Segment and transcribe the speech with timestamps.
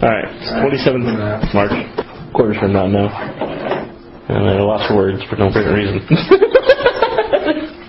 [0.00, 0.28] Alright,
[0.64, 1.72] 27th March.
[2.32, 3.08] Quarters from now now.
[4.28, 6.00] And I lost for words for no apparent reason.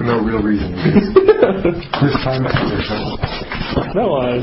[0.02, 0.74] For no real reason.
[2.02, 3.94] this time ever.
[3.94, 4.42] no, I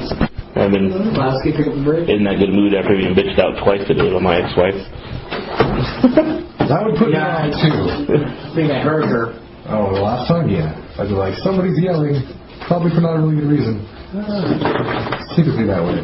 [0.55, 0.87] I've been
[1.19, 2.07] Last pick up a break.
[2.09, 4.79] in that good mood after being bitched out twice today by my ex-wife.
[6.69, 7.49] That would put Yeah.
[7.49, 8.23] me on too.
[8.23, 9.33] I think I heard her.
[9.73, 10.77] Oh, the last time, yeah.
[11.01, 12.21] I'd be like, somebody's yelling,
[12.69, 13.83] probably for not a really good reason.
[14.15, 15.17] Ah.
[15.25, 15.97] It's typically that way.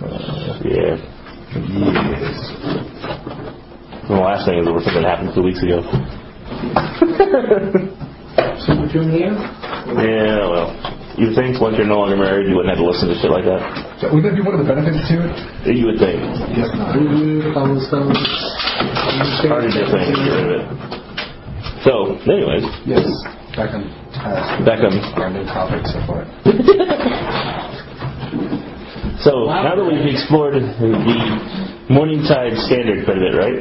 [0.00, 0.56] Yeah.
[0.64, 1.00] Yes.
[4.00, 5.82] And the last thing is there was something that happened two weeks ago.
[8.60, 10.68] So between here, Yeah, well.
[11.16, 13.44] You think once you're no longer married, you wouldn't have to listen to shit like
[13.44, 13.60] that?
[14.00, 15.32] So would that be one of the benefits to it?
[15.76, 16.20] You would think.
[16.52, 16.94] Yes, not.
[16.96, 17.52] review.
[17.56, 19.48] Hard to think.
[19.48, 20.64] Get rid of it.
[21.84, 23.08] So, anyways, Yes.
[23.56, 24.64] Back on task.
[24.64, 24.92] back on.
[25.16, 26.24] Our new topic so far.
[29.20, 30.90] So now that we've explored the
[31.92, 33.60] Morningtide standard quite a bit, right?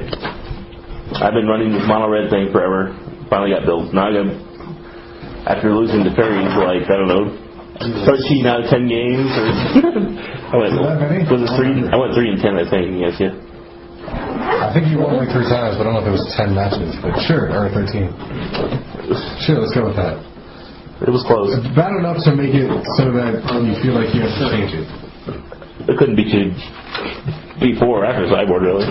[1.19, 2.95] I've been running this mono red thing forever.
[3.27, 3.91] Finally got built.
[3.91, 4.31] Now I got
[5.51, 7.25] after losing to Perry for like I don't know,
[8.07, 9.45] thirteen out of ten games or
[10.53, 10.79] I went
[11.27, 11.75] was it three?
[11.91, 12.95] I went three and ten, I think.
[12.95, 13.35] Yes, yeah.
[14.63, 16.51] I think you won like three times, but I don't know if it was 10
[16.51, 16.91] matches.
[16.99, 18.11] But sure, or 13.
[19.45, 20.19] Sure, let's go with that.
[21.05, 21.53] It was close.
[21.77, 22.67] Bad enough to make it
[22.99, 25.08] so that you feel like you have to change it.
[25.89, 26.53] It couldn't be too
[27.59, 28.85] before or after sideboard really.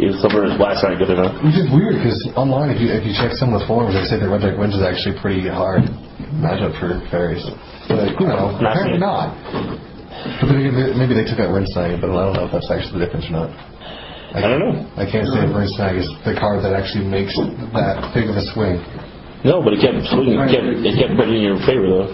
[0.00, 1.36] Even silver is last night good enough.
[1.44, 4.08] Which is weird because online, if you if you check some of the forums, they
[4.08, 5.84] say that Red Deck Wins is actually pretty hard
[6.40, 7.44] matchup for fairies.
[7.84, 9.36] But you know, Not apparently not.
[10.40, 12.72] But then again, maybe they took out Rune Snag, but I don't know if that's
[12.72, 13.50] actually the difference or not.
[14.32, 14.74] I don't know.
[14.96, 17.36] I can't say if Rune Snag is the card that actually makes
[17.76, 18.80] that big of a swing.
[19.44, 20.40] No, but it kept swinging.
[20.40, 22.08] It kept, it kept putting in your favor though.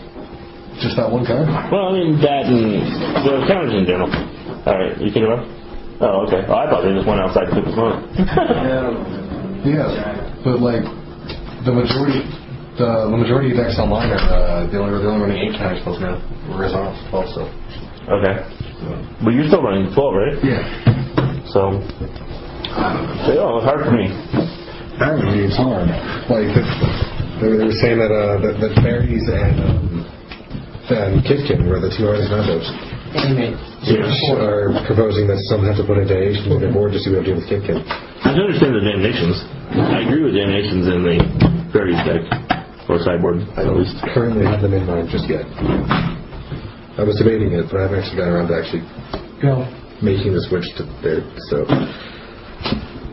[0.83, 1.49] Just that one card.
[1.73, 2.85] Well, I mean that and
[3.25, 4.13] the counters in general.
[4.13, 5.49] All right, you kidding around?
[6.01, 6.45] Oh, okay.
[6.45, 7.97] Oh, I thought they just went outside and took the smoke.
[9.67, 9.89] Yeah,
[10.47, 10.85] but like
[11.67, 12.23] the majority,
[12.79, 15.81] the, the majority of decks online are uh, they only they're only running eight counter
[15.83, 16.21] spells now,
[16.55, 17.51] whereas off also.
[18.07, 18.47] okay,
[19.27, 20.39] but you're still running twelve, right?
[20.45, 20.63] Yeah.
[21.51, 24.07] So, yeah, it's hard for me.
[24.13, 25.89] I Apparently it's hard.
[26.31, 26.47] Like
[27.43, 30.06] they were, they were saying that uh, that, that fairies and um,
[30.91, 32.69] and Kithkin were the two hardest matchups.
[33.17, 33.57] Animate.
[33.87, 37.11] Which are proposing that some have to put a damnation in their board to see
[37.11, 37.81] what to do with Kithkin.
[38.23, 39.37] I can understand the damnations.
[39.73, 41.17] I agree with damnations in the
[41.75, 42.23] fairies deck
[42.87, 43.99] or sideboard I at don't least.
[44.15, 45.43] currently have them in mind just yet.
[46.97, 48.83] I was debating it, but I haven't actually gotten around to actually
[49.43, 49.67] Go.
[50.01, 51.21] making the switch to there.
[51.53, 51.67] So,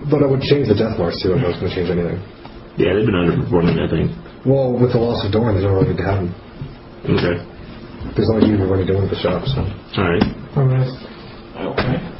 [0.07, 2.19] but I would change the death marks too if I was going to change anything.
[2.79, 3.77] Yeah, they've been underperforming.
[3.81, 4.07] I think.
[4.47, 6.31] Well, with the loss of Dorn, there's no really need to have them.
[7.05, 7.35] Okay.
[8.15, 9.47] There's only you who are doing at the shop.
[9.47, 9.63] So.
[9.63, 10.23] All right.
[11.55, 12.13] Okay.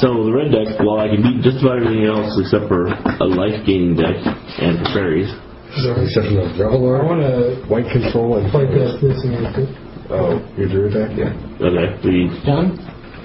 [0.00, 3.28] So the red deck, well, I can beat just about everything else except for a
[3.28, 5.28] life gaining deck and for fairies.
[5.70, 9.68] Except for the Revelar, I want to White Control, and play this, this, and this.
[10.10, 11.14] Oh, your Druid deck?
[11.14, 11.36] Yeah.
[11.62, 12.26] Okay, we.
[12.42, 12.74] Done?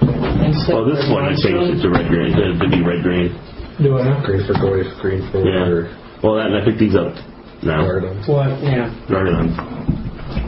[0.06, 3.02] And step Well, this one I changed it to red green to, to be red
[3.02, 3.34] green.
[3.82, 4.22] Do I now?
[4.22, 5.90] Green for Goyf, green for Yeah.
[6.22, 7.16] Well, that, and I picked these up
[7.64, 7.82] now.
[7.82, 8.22] Garden.
[8.28, 8.62] What?
[8.62, 8.92] Yeah.
[9.10, 10.05] Gargadon.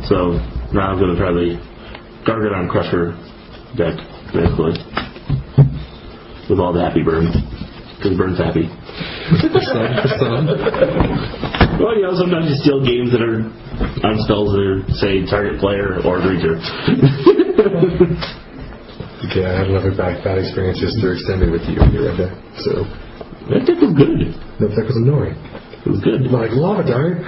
[0.08, 0.38] So
[0.72, 1.56] now I'm gonna try the
[2.26, 3.12] Gargadon Crusher
[3.76, 3.96] deck,
[4.32, 4.72] basically,
[6.48, 7.34] with all the happy burns,
[7.96, 8.68] because burns happy.
[11.78, 13.38] Well, you know, sometimes you steal games that are
[14.02, 16.58] on spells that are, say, target player or creature.
[19.28, 22.32] Okay, I had another bad, bad experience just through extended with you your red deck.
[22.62, 22.86] So,
[23.50, 24.30] that deck was good.
[24.62, 25.34] that deck was annoying.
[25.84, 26.30] It was good.
[26.30, 27.18] Like, lava dart.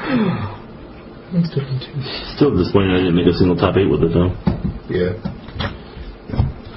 [1.32, 1.94] That's different too.
[2.36, 4.34] Still disappointed I didn't make a single top eight with it though.
[4.90, 5.14] Yeah.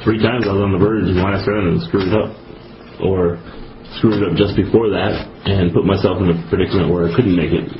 [0.05, 2.35] Three times I was on the verge in the last round and screwed it up,
[3.01, 3.39] or
[3.97, 5.15] screwed it up just before that
[5.47, 7.71] and put myself in a predicament where I couldn't make it.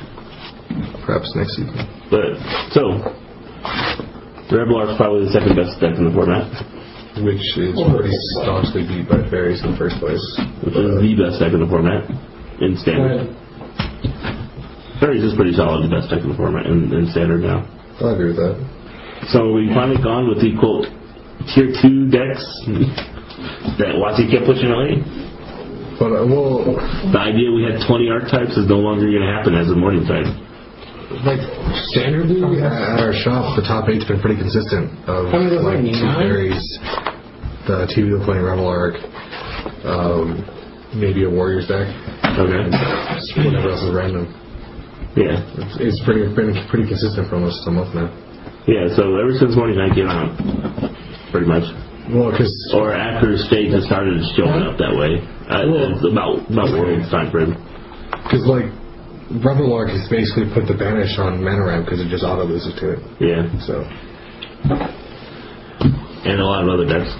[1.04, 1.76] Perhaps next season.
[2.08, 2.34] But
[2.72, 2.82] so,
[4.50, 6.48] Revelar is probably the second best deck in the format,
[7.20, 10.22] Which is pretty staunchly beat by fairies in the first place.
[10.64, 12.08] which is the best deck in the format
[12.64, 13.28] in standard.
[15.04, 17.60] Fairies is pretty solid, the best deck in format in, in standard now.
[18.00, 18.56] I agree with that.
[19.36, 20.88] So we finally gone with the quote
[21.52, 22.40] tier two decks
[23.76, 25.04] that Watsy kept pushing away.
[26.00, 26.64] But, uh, well,
[27.12, 30.08] The idea we had 20 archetypes is no longer going to happen as a morning
[30.08, 30.40] time.
[31.28, 31.38] like,
[31.92, 34.88] standardly, at our shop, the top eight's been pretty consistent.
[35.04, 36.16] Of, How many was like, two nine?
[36.16, 36.64] fairies,
[37.68, 38.96] the two wheel playing Rebel Arc,
[39.84, 40.42] um,
[40.96, 41.86] maybe a Warriors deck,
[42.40, 42.56] Okay.
[42.56, 42.72] and
[43.44, 44.26] whatever else is random.
[45.14, 45.38] Yeah.
[45.62, 48.10] It's, it's pretty been pretty consistent for almost a month now.
[48.66, 50.32] Yeah, so ever since Morningtide came out,
[51.30, 51.68] pretty much.
[52.10, 55.20] Well, because or after stage has started showing up that way.
[55.48, 57.54] Uh, it's about about Warrior's time frame.
[58.24, 58.68] Because like
[59.40, 63.00] Reveillark has basically put the banish on Manoram because it just auto loses to it.
[63.20, 63.84] Yeah, So
[66.24, 67.12] and a lot of other decks.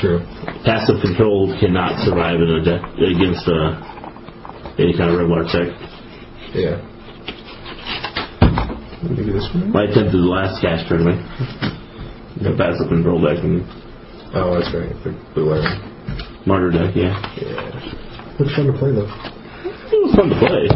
[0.00, 0.22] true.
[0.64, 5.74] Passive control cannot survive in a deck against uh, any kind of Revelar check.
[6.54, 6.76] Yeah.
[9.06, 9.70] Maybe this one.
[9.76, 11.20] I attempted the last cash tournament.
[12.42, 13.62] The passive control deck and
[14.36, 14.90] Oh, that's right.
[15.04, 16.44] The blue iron.
[16.44, 16.92] martyr deck.
[16.96, 18.36] Yeah, Yeah.
[18.38, 19.08] Looks fun to play though.
[19.08, 20.68] it was fun to play.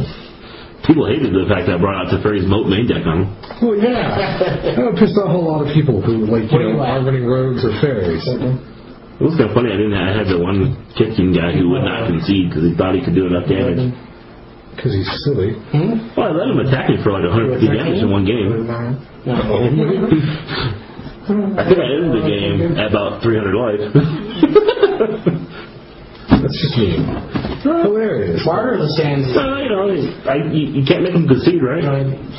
[0.88, 3.28] People hated the fact that I brought out Teferi's Moat main deck on them.
[3.60, 4.40] Well, yeah.
[4.80, 7.00] that pissed off a whole lot of people who like you Where you know at?
[7.00, 8.24] are running rogues or fairies.
[8.24, 9.68] It was kind of funny.
[9.68, 9.92] I didn't.
[9.92, 13.12] I had the one Kithkin guy who would not concede because he thought he could
[13.12, 13.92] do enough damage.
[14.80, 15.52] Because he's silly.
[15.76, 16.08] Hmm?
[16.16, 18.48] Well, I let him attack me for like 150 damage in one game.
[21.28, 23.76] I think I ended the game at about 300 life.
[26.32, 27.04] That's just mean.
[27.60, 28.40] Hilarious.
[28.48, 29.28] Martyr of Sands.
[29.36, 29.92] so, you know,
[30.24, 31.84] I, you, you can't make him concede, right?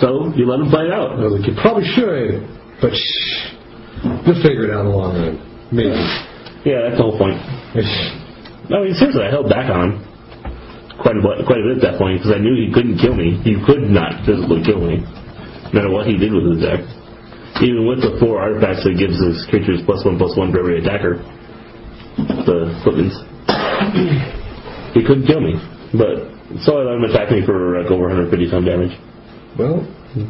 [0.02, 1.22] So you let him play it out.
[1.22, 2.42] I was like, you probably should,
[2.82, 3.54] but shh.
[4.26, 5.38] You'll figure it out in the long run.
[5.70, 5.94] Maybe.
[6.66, 7.38] Yeah, that's the whole point.
[8.66, 10.11] No, I mean, seriously, I held back on him
[11.01, 13.13] quite a, bit- quite a bit at that point because I knew he couldn't kill
[13.18, 13.42] me.
[13.44, 16.81] He could not physically kill me, no matter what he did with his deck.
[17.62, 20.80] Even with the four artifacts that gives his creatures plus one plus one for every
[20.81, 21.19] attacker,
[22.48, 23.13] the footmans,
[24.95, 25.59] he couldn't kill me.
[25.94, 26.31] But
[26.63, 28.95] so I let him attack me for like over 150 some damage.
[29.59, 29.83] well,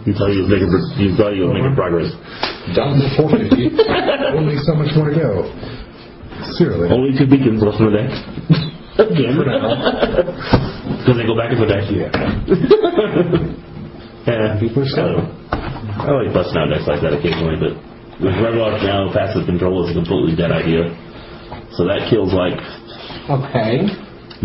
[0.06, 2.10] You thought he was making you thought he was making progress.
[2.78, 3.80] down to 450.
[4.38, 5.46] Only so much more to go.
[6.58, 6.90] Seriously.
[6.90, 8.12] Only two beacons left in the deck.
[9.10, 9.34] Again.
[9.38, 9.62] For now.
[11.02, 11.86] Because they go back into the deck.
[11.90, 12.12] Yeah.
[14.28, 15.26] Yeah, People are I don't know.
[16.06, 17.74] I like busting out decks like that occasionally, but
[18.22, 20.94] with Redlock now, passive control is a completely dead idea.
[21.74, 22.54] So that kills like
[23.30, 23.90] Okay.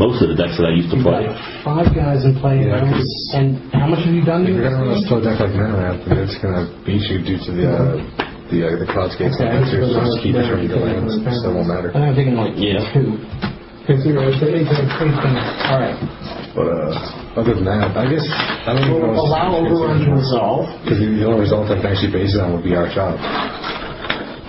[0.00, 1.29] most of the decks that I used to You've play.
[1.29, 2.88] got five guys in play Yeah, now.
[2.88, 4.49] 'cause- And how much have you done?
[4.49, 7.37] If you're gonna run a slow deck like Manoramp, then it's gonna beat you due
[7.38, 8.00] to the uh,
[8.49, 9.44] the uh, the cloud skates Okay.
[9.44, 9.93] and answers.
[9.93, 11.12] So just keep returning to lands.
[11.44, 11.91] So it won't matter.
[11.93, 12.81] I think I'm thinking like Yeah.
[12.97, 13.19] two.
[13.87, 15.94] All right.
[16.55, 18.25] But uh, other than that, I guess
[18.67, 19.21] I don't We'll know.
[19.29, 20.67] allow overrun to resolve.
[20.83, 23.15] Because the only result I can actually base it on would be our shop.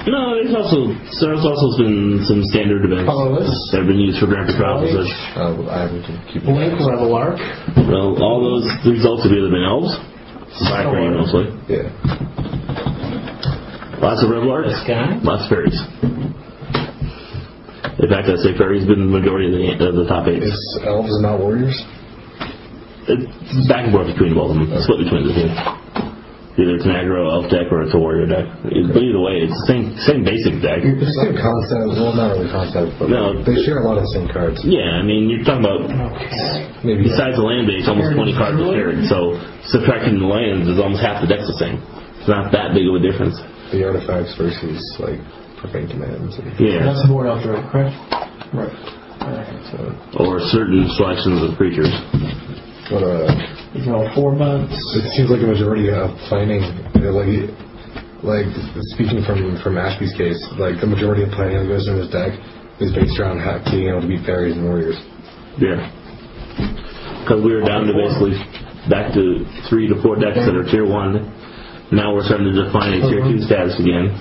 [0.08, 0.90] No, there's also
[1.20, 3.52] there's also been some standard events Colorless.
[3.76, 4.88] that have been used for Grand Prix trials.
[4.88, 5.12] and such.
[5.36, 6.02] Uh, I would
[6.32, 6.48] keep it.
[6.48, 7.38] Blink Reveillark.
[7.92, 9.92] Well, all those results have either been elves,
[10.64, 11.92] black green mostly, Yeah.
[14.00, 15.20] lots of red larks, This guy.
[15.28, 15.76] lots of fairies.
[17.98, 20.44] In fact, I'd say fairies been the majority of the, of the top eight.
[20.46, 21.74] It's elves and not warriors.
[23.10, 24.70] It's back and forth between both of them.
[24.70, 25.50] It's split between the two.
[26.58, 28.46] Either it's an aggro elf deck or it's a warrior deck.
[28.66, 30.82] But either way, it's the same same basic deck.
[30.82, 31.86] It's the same concept.
[31.94, 33.38] Well, not really concept, but No.
[33.46, 34.66] they share a lot of the same cards.
[34.66, 36.66] Yeah, I mean, you're talking about Okay.
[36.82, 39.06] Maybe besides the land base, almost 20 cards are shared.
[39.06, 39.38] So
[39.70, 41.78] subtracting the lands is almost half the deck's the same.
[42.22, 43.38] It's not that big of a difference.
[43.70, 45.22] the artifacts versus like
[45.58, 46.38] profane commands.
[46.60, 47.94] Yeah, That's the board after, correct?
[48.54, 48.72] Right.
[49.74, 49.78] so,
[50.22, 51.90] or certain selections of creatures.
[52.90, 53.28] but uh,
[53.76, 54.78] You know, four months.
[54.96, 57.52] it seems like a majority of planning, uh, like
[58.26, 58.50] like
[58.98, 62.34] speaking from from Ashby's case, like the majority of planning that goes in his deck
[62.82, 64.98] is based around ha- being able to beat fairies and warriors.
[65.62, 65.78] Yeah.
[67.22, 68.38] Because we were down to basically
[68.90, 71.30] back to three to four decks that are tier one.
[71.92, 74.12] Now we're starting to define a tier two status again,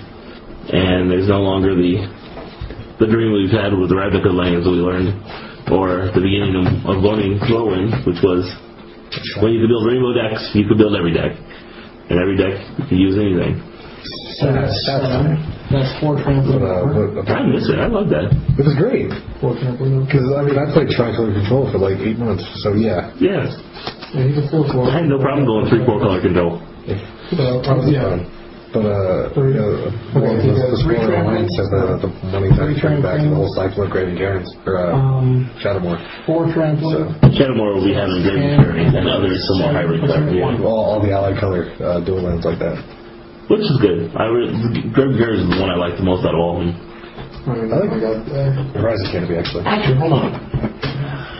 [0.73, 2.07] and there's no longer the
[2.99, 5.13] the dream we've had with the Ravnica lands that we learned,
[5.69, 8.49] or the beginning of, of learning Glowwind, which was
[9.45, 11.37] when you could build rainbow decks, you could build every deck,
[12.09, 13.61] and every deck you could use anything.
[14.41, 15.41] So that's seven.
[15.73, 16.57] That's four trample.
[16.63, 17.77] But, uh, I miss it.
[17.81, 18.31] I love that.
[18.31, 19.11] it was great
[19.43, 20.05] Four trample.
[20.07, 23.11] because I mean I played Tricolor Control for like eight months, so yeah.
[23.19, 23.45] Yeah,
[24.15, 24.87] Yeah, he's a four four.
[24.89, 26.63] I had no problem going three four color control.
[27.35, 28.21] Well, It yeah.
[28.73, 28.83] Fun.
[28.83, 29.71] But uh, you know,
[30.15, 31.47] well, the, the three spoiler tramplings.
[31.47, 34.49] line said the the money time Three back to the whole cycle of Graven Cairns
[34.67, 35.97] or uh, Um, Shadowmoor.
[36.27, 36.91] four trample.
[36.91, 37.01] So
[37.37, 40.27] Shadowmoor will be having great journey, and others some more hybrid stuff.
[40.35, 40.51] Yeah.
[40.67, 42.77] all, all the allied color uh, dual lands like that.
[43.47, 44.11] Which is good.
[44.19, 44.51] I re-
[44.91, 46.75] Greg Gare is the one I like the most out of all of them.
[47.47, 47.95] I like
[48.75, 49.63] Horizon Canopy actually.
[49.63, 50.35] Actually, hold on.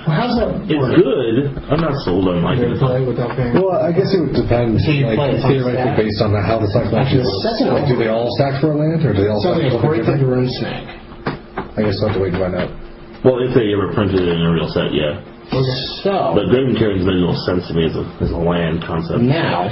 [0.07, 0.95] Well, how's that It's work?
[1.03, 1.37] good.
[1.67, 2.79] I'm not sold on like it.
[2.79, 3.59] play without paying.
[3.59, 5.99] Well, I guess it would depend, So you like play theoretically, stack?
[5.99, 8.77] based on how the cycle actually Actually, second Like, do they all stack for a
[8.79, 10.47] land, or do they all stack Something for according something to different?
[10.47, 10.83] Rune Snag.
[11.77, 12.71] I guess I'll have to wait and find out.
[13.27, 15.19] Well, if they ever printed it in a real set, yeah.
[16.07, 19.23] So, But Graven Cairns made no sense to me as a, as a land concept.
[19.27, 19.67] now,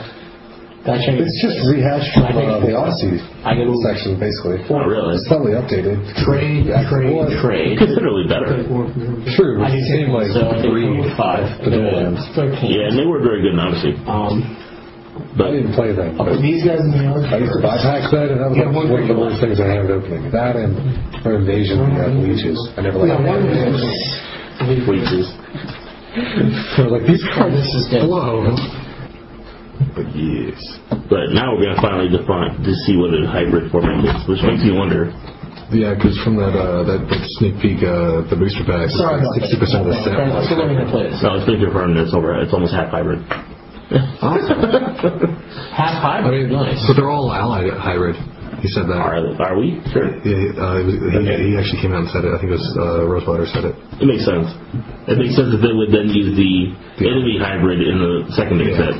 [0.84, 1.24] That change.
[1.24, 4.60] It's just rehashed from uh, the Odyssey I can section, basically.
[4.68, 5.16] Oh, really?
[5.16, 5.96] It's slightly updated.
[6.28, 7.80] trade, Yeah, trade, trade.
[7.80, 8.60] Considerably better.
[9.32, 10.44] True, I but do it seemed like so.
[10.60, 10.84] Three.
[11.00, 11.48] it's five.
[11.64, 12.20] the dual lands.
[12.36, 12.68] Thirteen.
[12.68, 13.96] Yeah, and they were very good, obviously.
[14.04, 14.44] Um,
[15.40, 16.20] but I didn't play them.
[16.20, 17.24] But these guys in the other.
[17.32, 19.16] I used to buy packs then, and that was Yeah, like one one of the
[19.16, 20.28] worst things I had opening.
[20.36, 20.76] That and
[21.24, 22.60] or Invasion uh, Leeches.
[22.76, 23.72] I never liked Yeah, one them.
[23.72, 24.84] is.
[24.84, 25.26] wages.
[26.76, 28.52] I was like, these cards This is blow.
[29.94, 30.58] But yes.
[31.10, 34.62] But now we're gonna finally define to see what a hybrid format is, which makes
[34.62, 35.10] me wonder.
[35.72, 39.34] Yeah, because from that, uh, that that sneak peek, uh, the booster packs, Sorry about
[39.40, 40.14] sixty percent of the set.
[40.18, 41.18] I'm still learning to play this.
[41.24, 42.36] No, it's been confirmed it's over.
[42.42, 43.22] It's almost half hybrid.
[44.64, 46.48] Half I hybrid.
[46.50, 46.80] mean, nice.
[46.88, 48.16] but they're all allied hybrid.
[48.64, 48.96] He said that.
[48.96, 49.76] Are, are we?
[49.92, 50.08] Sure.
[50.24, 52.32] Yeah, uh, it was, he, he actually came out and said it.
[52.32, 53.76] I think it was uh, Rosewater said it.
[54.00, 54.48] It makes sense.
[55.04, 56.72] It makes sense that they would then use the
[57.04, 58.88] enemy hybrid in the secondary Yeah.
[58.88, 58.96] set.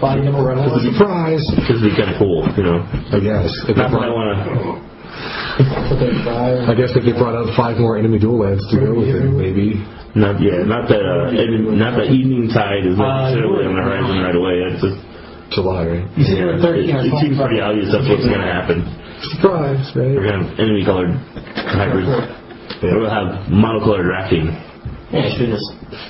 [0.00, 0.80] Five number red one.
[0.92, 1.42] Surprise!
[1.68, 2.82] This would be kind of cool, you know.
[3.14, 3.48] I guess.
[3.70, 4.84] If they Not that I brought, want to.
[6.66, 9.22] I guess if they brought out five more enemy dual lands to go with it,
[9.30, 9.78] maybe.
[10.18, 14.18] Not yeah, not that uh, ed- not that Eventide is Uh, necessarily on the horizon
[14.22, 14.62] right away.
[14.66, 14.98] It's just
[15.54, 16.06] July, right?
[16.18, 18.50] You said you were it, 13 or it seems pretty obvious that's what's going to
[18.50, 18.82] happen.
[19.38, 21.10] Surprise, We're going to have enemy colored
[21.54, 22.10] hybrids.
[22.82, 24.50] We're going to have monocolored drafting
[25.14, 25.66] Yeah, you should just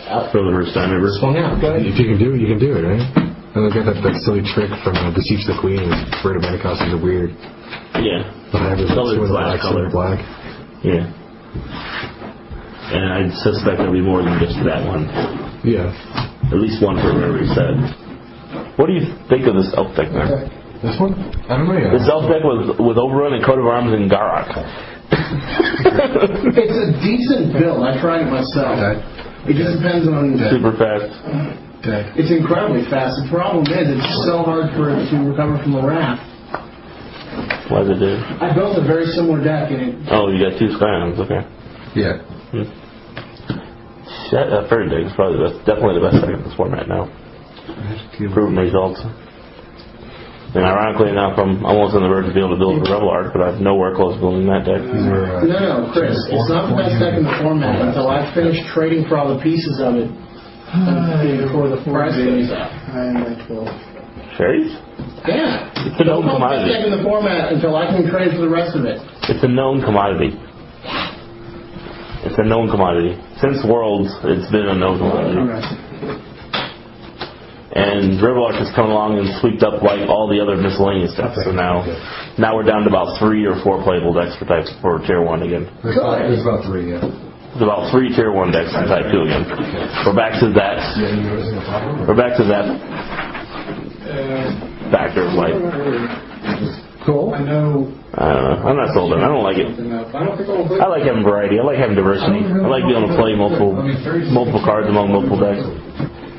[0.09, 0.33] out.
[0.33, 1.09] for the first time ever.
[1.21, 1.61] Swung out.
[1.61, 1.85] Go ahead.
[1.89, 3.05] If you can do it, you can do it, right?
[3.55, 5.87] And they got that, that silly trick from uh, Beseech the Queen.
[6.27, 7.31] Red Manicosses are weird.
[8.03, 9.87] Yeah, The hybrids are Colored two in the black black, two in color.
[9.87, 10.19] the black.
[10.83, 11.05] yeah.
[12.91, 15.07] And I suspect there'll be more than just that one.
[15.63, 15.95] Yeah.
[16.51, 17.79] At least one for every set.
[18.75, 20.51] What do you think of this elf deck, man?
[20.83, 21.15] This one?
[21.49, 21.95] I don't know yet.
[21.95, 24.51] This elf deck with with Overrun and Coat of Arms and Garruk.
[26.59, 27.81] It's a decent build.
[27.87, 28.77] I tried it myself.
[28.77, 28.99] Okay.
[29.49, 30.37] It just depends on.
[30.53, 31.09] Super fast.
[31.85, 32.09] Okay.
[32.17, 33.21] It's incredibly fast.
[33.21, 36.17] The problem is it's so hard for it to recover from a wrath.
[37.69, 38.17] What does it do?
[38.41, 40.09] I built a very similar deck and it.
[40.09, 41.21] Oh, you got two Scions.
[41.21, 41.45] Okay.
[41.93, 42.25] Yeah.
[44.33, 46.89] Shit, uh, Fairy Deck is probably the best, definitely the best deck in this format
[46.89, 47.05] now.
[48.33, 49.05] Proven results.
[50.55, 53.11] And ironically enough, I'm almost on the verge of being able to build a Rebel
[53.11, 54.81] Arc, but I have nowhere close to building that deck.
[54.87, 56.15] Uh, No, no, Chris.
[56.31, 59.43] It's not the best deck in the format until I finish trading for all the
[59.43, 60.34] pieces of it and
[60.75, 62.71] before the price goes up.
[64.37, 64.75] Fairies?
[65.27, 65.71] Yeah.
[65.87, 66.73] It's a known It's not the best commodity.
[66.75, 68.99] deck in the format until I can trade for the rest of it.
[69.31, 70.35] It's a known commodity.
[72.27, 73.15] It's a known commodity.
[73.39, 75.39] Since Worlds, it's been a known commodity.
[77.75, 81.43] And Rebel Arc has come along and swept up like all the other miscellaneous decks.
[81.43, 81.83] So now,
[82.39, 85.43] now we're down to about three or four playable decks for type for tier one
[85.43, 85.67] again.
[85.83, 87.03] there's, about, there's about three, yeah.
[87.55, 89.47] There's about three tier one decks in type two again.
[90.03, 90.77] We're back to that.
[90.99, 92.03] Yeah, you noticing the top one?
[92.11, 92.67] We're back to that
[94.91, 95.55] factor of like
[97.07, 97.37] Cool.
[97.37, 97.93] I know.
[98.17, 98.57] I don't know.
[98.65, 99.21] I'm not sold on.
[99.21, 99.25] it.
[99.25, 99.69] I don't like it.
[99.69, 101.61] I don't think I'll I like having variety.
[101.61, 102.41] I like having diversity.
[102.41, 103.77] I like being able to play multiple
[104.33, 105.63] multiple cards among multiple decks.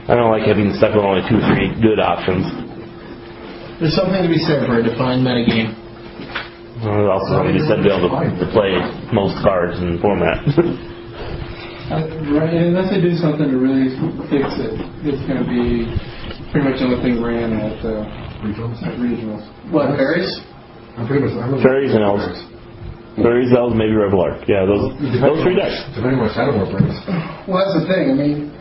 [0.10, 2.50] I don't like having stuck with only two, or three good options.
[3.80, 5.78] There's something to be said for a defined metagame.
[6.82, 8.74] Uh, also, something to be said to be able to, to play
[9.14, 10.42] most cards in format.
[11.86, 13.94] Right, unless they do something to really
[14.26, 14.74] fix it,
[15.06, 15.86] it's going to be
[16.50, 19.46] pretty much the only thing ran at, uh, at regionals.
[19.70, 20.26] What, Paris?
[20.98, 21.38] I'm pretty much.
[21.38, 22.26] I'm Fairies and elves.
[23.22, 24.44] Fairies, elves, maybe Rebel Arc.
[24.50, 25.78] Yeah, those those three decks.
[25.94, 26.96] Depending on what Shadowmoor brings.
[27.48, 28.04] Well, that's the thing.
[28.12, 28.52] I mean,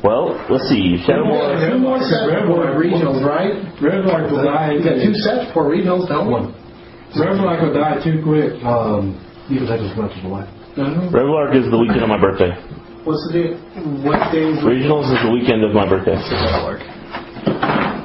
[0.00, 0.96] Well, let's see.
[1.04, 1.58] Shadowmoor.
[1.68, 3.60] two more sets for regionals, right?
[3.82, 4.78] Red will die.
[4.78, 6.54] You got two sets for regionals, don't we?
[7.18, 8.56] Red will die too quick.
[8.62, 9.18] Um,
[9.50, 10.48] even that is much of a life.
[10.78, 12.54] Rebel Arc is the weekend of my birthday.
[13.02, 13.48] What's the day?
[14.06, 14.62] What days?
[14.62, 16.14] Regionals is the weekend of my birthday.
[16.14, 16.82] Rebel Arc.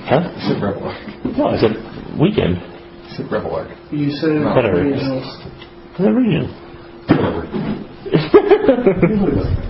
[0.09, 0.25] Huh?
[0.49, 0.97] Said Rebel Arc.
[1.37, 1.77] No, I said
[2.17, 2.57] weekend.
[3.13, 3.69] Said Rebel Arc.
[3.93, 4.73] You said Better.
[4.73, 5.29] regionals.
[6.01, 6.49] The region.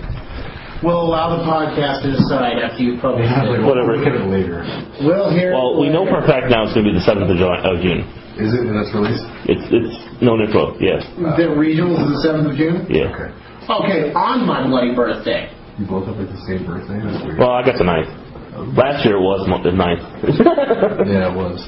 [0.84, 3.64] We'll allow the podcast to decide after you publish it.
[3.64, 3.96] Whatever.
[3.96, 4.60] Look at it later.
[5.00, 5.56] We'll hear.
[5.56, 7.56] Well, we know for a fact now it's going to be the 7th of, July,
[7.64, 8.04] of June.
[8.34, 8.66] Is it?
[8.66, 9.22] And that's released?
[9.46, 11.06] It's it's known info, yes.
[11.38, 12.82] The regionals is the seventh of June.
[12.90, 13.14] Yeah.
[13.14, 13.30] Okay.
[13.64, 15.48] Okay, on my bloody birthday.
[15.78, 16.98] You both have like the same birthday?
[17.00, 17.38] That's weird.
[17.38, 18.76] Well, I got the 9th.
[18.76, 20.04] Last year it was mo- the 9th.
[21.10, 21.58] yeah, it was.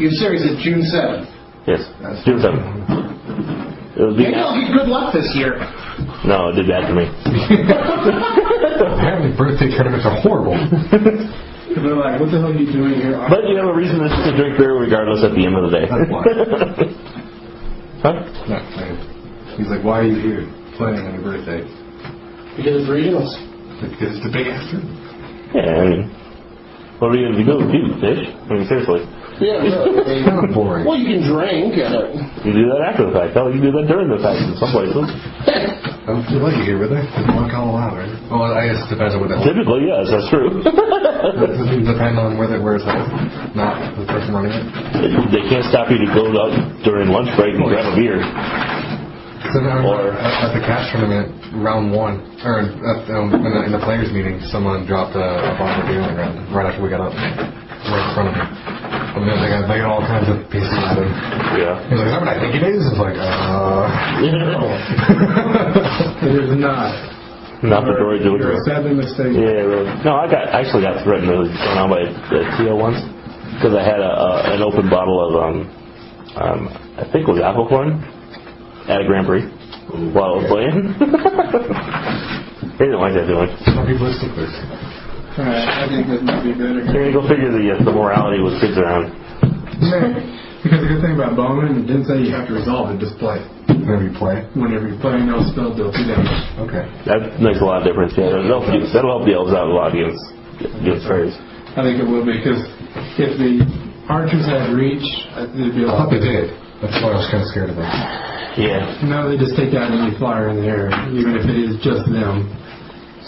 [0.00, 0.40] You're serious?
[0.46, 1.28] It's June seventh.
[1.68, 1.84] yes,
[2.24, 3.96] June 7th.
[3.96, 5.58] It was Maybe being I'll get good luck this year.
[6.24, 7.04] No, it did bad to me.
[8.96, 10.56] Apparently, birthday tournaments are horrible.
[11.70, 13.14] They're like, what the hell are you doing here?
[13.30, 15.72] But you have a reason to to drink beer regardless at the end of the
[15.78, 15.86] day.
[15.86, 16.22] That's why.
[18.02, 18.14] huh?
[18.50, 18.98] Not playing.
[19.54, 20.42] He's like, why are you here
[20.74, 21.62] playing on your birthday?
[22.58, 23.30] Because it's regionals.
[23.80, 24.98] Because it's the big ass tournament.
[25.54, 26.02] Yeah, I mean,
[26.98, 27.54] What are you going to do?
[27.70, 28.22] Do fish?
[28.28, 29.06] I mean, seriously.
[29.40, 30.04] Yeah, really.
[30.20, 30.84] It's kind of boring.
[30.84, 31.72] Well, you can drink.
[32.44, 33.32] You do that after the fact.
[33.32, 35.08] Hell, you can do that during the fact in some places.
[36.04, 37.00] I don't feel like it here, would they?
[37.00, 38.12] They want to call allowed, right?
[38.28, 39.40] Well, I guess it depends on what that.
[39.46, 40.48] Typically, yes, that's true.
[40.64, 43.04] Doesn't it depend on where they, where it's at,
[43.56, 44.64] not the person running it.
[45.32, 46.52] they can't stop you to go out
[46.84, 48.18] during lunch break and grab a beer.
[49.52, 53.62] So now, Or- at, at the cash tournament, round one, or at, um, in, the,
[53.68, 56.66] in the players' meeting, someone dropped a, a bottle of beer on the ground right
[56.68, 58.89] after we got up, right in front of me.
[59.16, 61.10] And then they got, got all kinds of pieces at him.
[61.58, 61.74] Yeah.
[61.90, 62.78] He's like, is that what I think it is?
[62.86, 64.20] It's like, uh...
[66.22, 66.94] It is not.
[67.62, 68.56] Not the Dory You're Georgia.
[68.64, 69.34] sadly mistaken.
[69.36, 69.84] Yeah, really.
[70.00, 72.96] No, I got actually got threatened with going on by the TO once
[73.56, 75.68] because I had a, a an open bottle of um
[76.40, 76.60] um
[76.96, 78.00] I think it was apple corn
[78.88, 79.44] at a Grand Prix
[80.16, 80.96] while I was playing.
[82.80, 83.52] they didn't like that feeling.
[83.76, 84.08] Some people
[85.40, 85.48] are.
[85.48, 86.84] Alright, I think that might be better.
[86.92, 89.10] Here go figure the uh, the morality with kids around.
[90.60, 93.16] Because the good thing about Bowman, it didn't say you have to resolve it, just
[93.16, 93.40] play.
[93.72, 94.44] Whenever you play.
[94.52, 96.28] Whenever you play, no spell, deal two damage.
[96.60, 96.84] Okay.
[97.08, 98.12] That makes a lot of difference.
[98.12, 100.20] Yeah, that'll help, that'll help the elves out a lot against
[100.60, 101.32] against fairies.
[101.72, 102.60] I think it will be, because
[103.16, 103.64] if the
[104.12, 106.52] archers had reach, uh, it'd be a I lot thought they did.
[106.84, 107.88] That's why I was kind of scared of them.
[108.60, 109.00] Yeah.
[109.08, 112.04] No, they just take out any flyer in the air, even if it is just
[112.12, 112.52] them.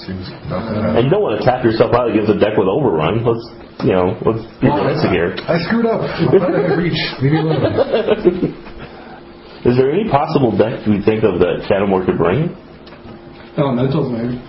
[0.03, 0.99] Seems about that.
[0.99, 3.23] And you don't want to tap yourself out against a deck with overrun.
[3.23, 3.45] Let's
[3.87, 5.31] you know let's be realistic here.
[5.47, 6.03] I screwed up.
[6.03, 6.99] I thought I had reach.
[7.23, 7.63] Leave me alone.
[9.63, 12.51] Is there any possible deck you think of that Shadowmoor could bring?
[13.55, 14.43] Elementals, maybe.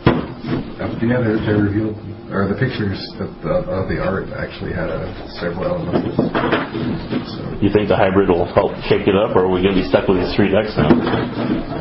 [1.05, 1.95] Yeah, they, they revealed,
[2.33, 5.05] or the pictures of the, of the art actually had uh,
[5.39, 6.17] several elements.
[6.17, 9.81] So You think the hybrid will help shake it up, or are we going to
[9.81, 10.89] be stuck with these three decks now?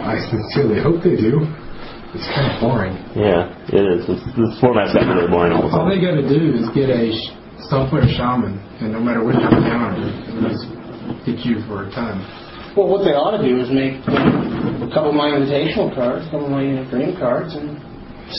[0.04, 1.42] I sincerely hope they do.
[2.12, 2.94] It's kind of boring.
[3.16, 4.04] Yeah, it is.
[4.04, 6.20] It's, this format's really boring all of a All they sudden.
[6.20, 7.32] gotta do is get a sh-
[7.72, 10.68] software shaman, and no matter which one counter, it'll just
[11.24, 12.20] hit you for a time.
[12.76, 16.30] well, what they ought to do is make a couple of my invitational cards, a
[16.36, 17.80] couple of my dream cards, and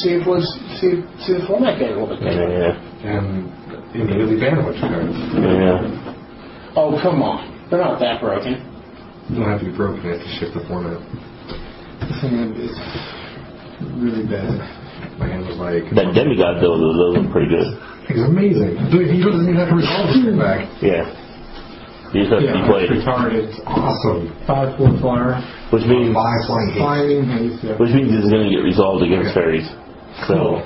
[0.05, 0.45] see if was
[0.77, 2.77] see see the format get a little bit Yeah, better.
[3.01, 3.49] yeah, And
[3.97, 5.17] immediately ban a bunch of cards.
[5.33, 6.77] yeah.
[6.77, 8.53] Oh come on, they're not that broken.
[9.33, 11.01] You don't have to be broken, you have to shift the format.
[13.83, 14.55] This thing is really bad.
[15.19, 17.67] My hand was like, That demigod though, those those are pretty good.
[18.09, 18.79] it's amazing.
[18.89, 20.59] Dude, He doesn't even have to resolve the straight back.
[20.81, 21.03] Yeah.
[22.15, 23.49] You just have to be played, retarded.
[23.65, 24.29] Awesome.
[24.45, 25.41] Five four flyer,
[25.73, 26.77] which means Five flying haste.
[26.85, 27.59] flying haste.
[27.65, 27.75] Yeah.
[27.81, 29.65] which means it's going to get resolved against fairies.
[30.29, 30.61] So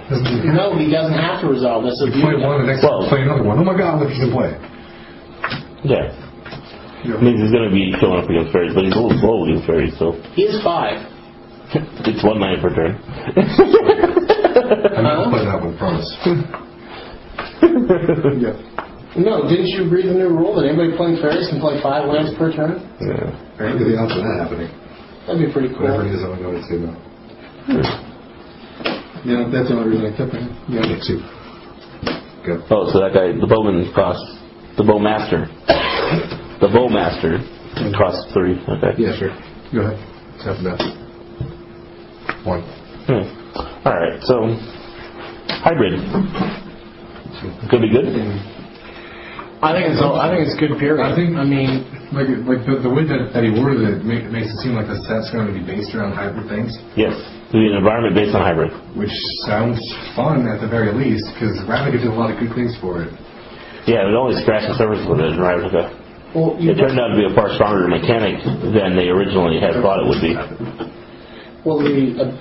[0.51, 1.95] No, he doesn't have to resolve this.
[2.03, 3.59] You play one, the next Well- play another one.
[3.59, 4.51] Oh my god, look, he's in play.
[5.87, 6.11] yeah,
[7.07, 9.47] it means he's going to be showing up against fairies, but he's a little slow
[9.47, 10.99] against fairies, so He is five.
[12.07, 12.95] it's one nine per turn.
[14.97, 16.09] I'm gonna play that one, promise.
[17.57, 18.53] Yeah.
[19.17, 22.37] No, didn't you read the new rule that anybody playing fairies can play five lands
[22.37, 22.77] per turn?
[23.01, 23.33] Yeah.
[23.57, 24.69] Look at the odds of that happening.
[25.25, 25.89] That'd be pretty cool.
[25.89, 26.93] Whatever it is, I'm going to say no.
[29.25, 30.45] Yeah, that's the only reason I kept it.
[30.69, 30.85] Yeah.
[30.85, 31.19] Yeah, two.
[32.45, 32.61] Go.
[32.69, 34.23] Oh, so that guy, the bowman costs
[34.77, 35.49] the bowmaster.
[36.61, 37.41] the bowmaster
[37.97, 38.61] costs three.
[38.69, 39.01] Okay.
[39.01, 39.33] Yeah, sure.
[39.73, 39.97] Go ahead.
[40.45, 41.06] Half that.
[42.47, 42.63] One.
[43.11, 43.27] Hmm.
[43.83, 44.15] All right.
[44.23, 44.35] So
[45.63, 45.99] hybrid
[47.69, 48.07] could be good.
[49.59, 50.71] I think it's I think it's good.
[50.79, 51.03] Period.
[51.03, 51.83] I think- I mean,
[52.15, 54.87] Like, like the, the way that, that he worded it make, makes it seem like
[54.87, 57.11] the set's going to be based around hybrid things, Yes.
[57.51, 58.71] To be an environment based on hybrid.
[58.95, 59.11] which
[59.43, 59.75] sounds
[60.15, 63.11] fun at the very least, because Ravnica did a lot of good things for it.
[63.91, 65.91] Yeah, it only scratched the surface with it in Ravnica.
[66.31, 68.39] well, It turned out to be a far stronger mechanic
[68.71, 70.31] than they originally had thought it would be.
[71.65, 72.33] Well the uh,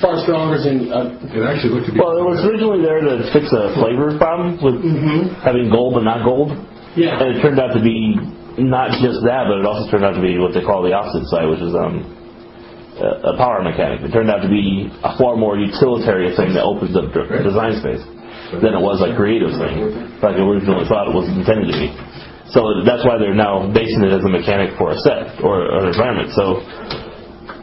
[0.00, 1.98] far stronger than uh, It actually looked to be.
[2.00, 4.76] Well, it was originally there to fix a flavor problem with
[5.40, 6.52] having gold but not gold.
[6.96, 7.16] yeah.
[7.20, 8.16] And it turned out to be
[8.60, 11.24] not just that, but it also turned out to be what they call the opposite
[11.32, 12.04] side, which is um,
[13.00, 14.04] a a power mechanic.
[14.04, 17.80] It turned out to be a far more utilitarian thing that opens up d- design
[17.80, 18.04] space
[18.60, 21.88] than it was a creative thing, like I originally thought it was intended to be.
[22.52, 25.88] So that's why they're now basing it as a mechanic for a set or an
[25.88, 26.36] environment.
[26.36, 26.60] So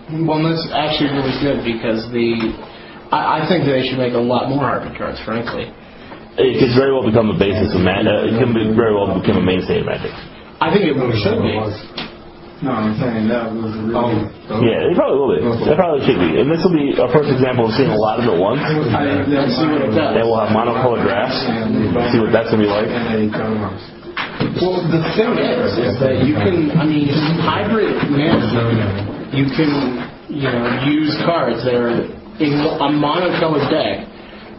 [0.09, 2.49] Well, that's actually really good because the
[3.13, 5.21] I, I think they should make a lot more hybrid cards.
[5.21, 5.69] Frankly,
[6.37, 8.09] it could very well become a basis of magic.
[8.09, 10.13] Uh, it can be very well become a mainstay of magic.
[10.61, 11.53] I think it really should be.
[12.59, 14.65] No, I'm saying that was really.
[14.67, 15.39] Yeah, it probably will be.
[15.45, 16.41] It probably should be.
[16.41, 18.59] And this will be a first example of seeing a lot of it once.
[18.59, 20.17] I, Let's see what it does.
[20.19, 21.37] And we'll have monocolored graphs.
[22.11, 22.89] See what that's gonna be like.
[22.89, 23.83] And a coat of arms.
[24.59, 26.75] Well, the thing is, is that you can.
[26.75, 27.07] I mean,
[27.39, 29.18] hybrid mana.
[29.31, 29.71] You can,
[30.29, 34.07] you know, use cards that are in a monocolored deck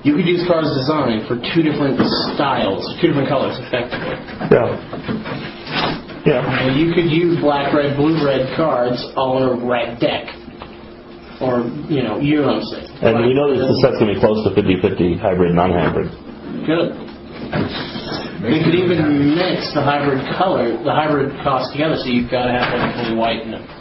[0.03, 2.01] You could use cards designed for two different
[2.33, 4.17] styles, two different colors, effectively.
[4.49, 4.73] Yeah.
[6.25, 6.41] Yeah.
[6.41, 10.25] And you could use black, red, blue, red cards all in a red deck.
[11.41, 12.89] Or, you know, you know what I'm saying.
[13.01, 16.09] And we know that the set's going to be close to 50-50 hybrid, non-hybrid.
[16.65, 16.97] Good.
[18.41, 22.53] You could even mix the hybrid color, the hybrid cost together, so you've got to
[22.53, 23.80] have like a white and a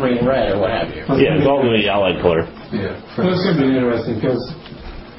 [0.00, 1.04] green red or what have you.
[1.20, 2.48] Yeah, it's all going be allied color.
[2.72, 2.96] Yeah.
[3.20, 4.40] Well, it's going to be interesting because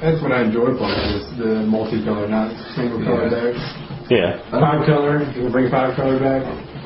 [0.02, 3.54] that's what I enjoy playing is the multicolor, not single color Yeah.
[3.54, 3.62] decks.
[4.10, 4.30] Yeah.
[4.50, 6.42] Five color, you can bring five color back.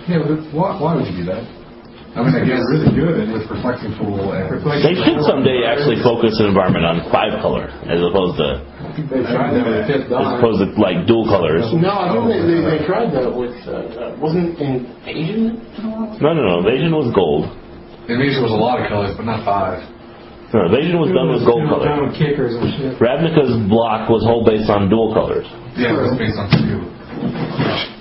[0.06, 1.42] Yeah, but why, why would you do that?
[2.16, 4.48] I mean, I guess really good with reflecting pool and
[4.80, 8.64] They should someday actually focus an environment on five color as opposed to
[9.04, 11.68] They tried that with Fifth as opposed to like dual colors.
[11.76, 15.60] No, I don't think they, they, they tried that with, uh, uh, wasn't in Asian?
[16.24, 16.70] No, no, no.
[16.72, 17.52] Asian was gold.
[18.08, 19.82] Invasion was a lot of colors, but not five.
[20.54, 22.06] No, Invasion was done with gold Down color.
[22.06, 22.92] with kickers and shit.
[23.02, 25.44] Ravnica's block was whole based on dual colors.
[25.74, 26.78] Yeah, it was based on two.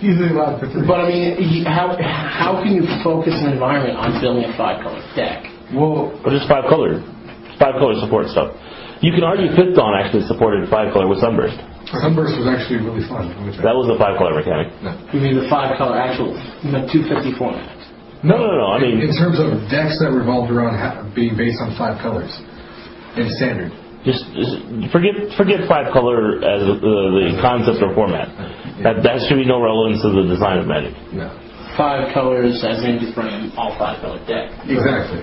[0.05, 0.85] Usually allowed for three.
[0.85, 4.83] But I mean, you- how, how can you focus an environment on building a five
[4.85, 5.49] color deck?
[5.73, 7.01] Well, Or just five color,
[7.57, 8.53] five color support stuff.
[9.01, 11.57] You can argue Fifth Dawn actually supported five color with Sunburst.
[11.89, 13.29] Sunburst was actually really fun.
[13.33, 13.65] Let me check.
[13.65, 14.69] That was a five color mechanic.
[15.13, 17.65] You mean the five color actual, the 250 format?
[18.25, 18.67] No, no, no.
[18.73, 22.33] I mean, In terms of decks that revolved around ha- being based on five colors
[23.15, 23.69] in standard.
[24.03, 24.57] just, just
[24.91, 28.27] forget forget five color as the, the concept or format.
[28.81, 30.93] That that should be no relevance to the design of Magic.
[31.13, 31.29] No.
[31.77, 34.51] Five colors as in to frame all five color deck.
[34.65, 35.21] Exactly.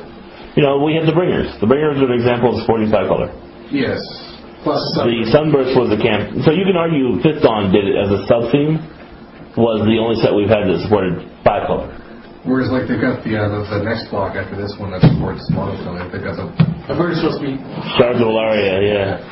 [0.54, 1.48] You know, we have the Bringers.
[1.60, 3.32] The Bringers are an example of supporting five color.
[3.72, 3.98] Yes.
[4.62, 6.38] Plus The Sunburst was the camp.
[6.46, 8.78] So you can argue Fifth Dawn did it as a sub theme.
[9.58, 11.88] Was the only set we've had that supported five color.
[12.42, 15.46] Whereas, like, they've got the, uh, the, the next block after this one that supports
[15.54, 16.10] monocolor.
[16.10, 16.50] They've got the.
[16.90, 17.54] I've heard it's supposed to be
[17.94, 19.22] Shards of Alara, yeah.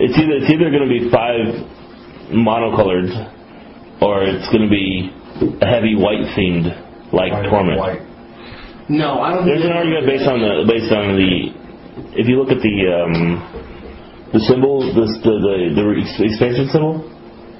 [0.00, 1.44] It's either it's either going to be five
[2.32, 3.12] monocolored,
[4.00, 5.12] or it's going to be
[5.60, 6.72] a heavy white themed
[7.12, 7.78] like white, Torment.
[7.78, 8.00] White.
[8.88, 9.20] no.
[9.20, 9.44] I don't.
[9.44, 11.32] Think there's think an argument based on the based on the
[12.16, 13.12] if you look at the um,
[14.32, 15.34] the symbol, the the
[15.76, 17.04] the, the expansion symbol,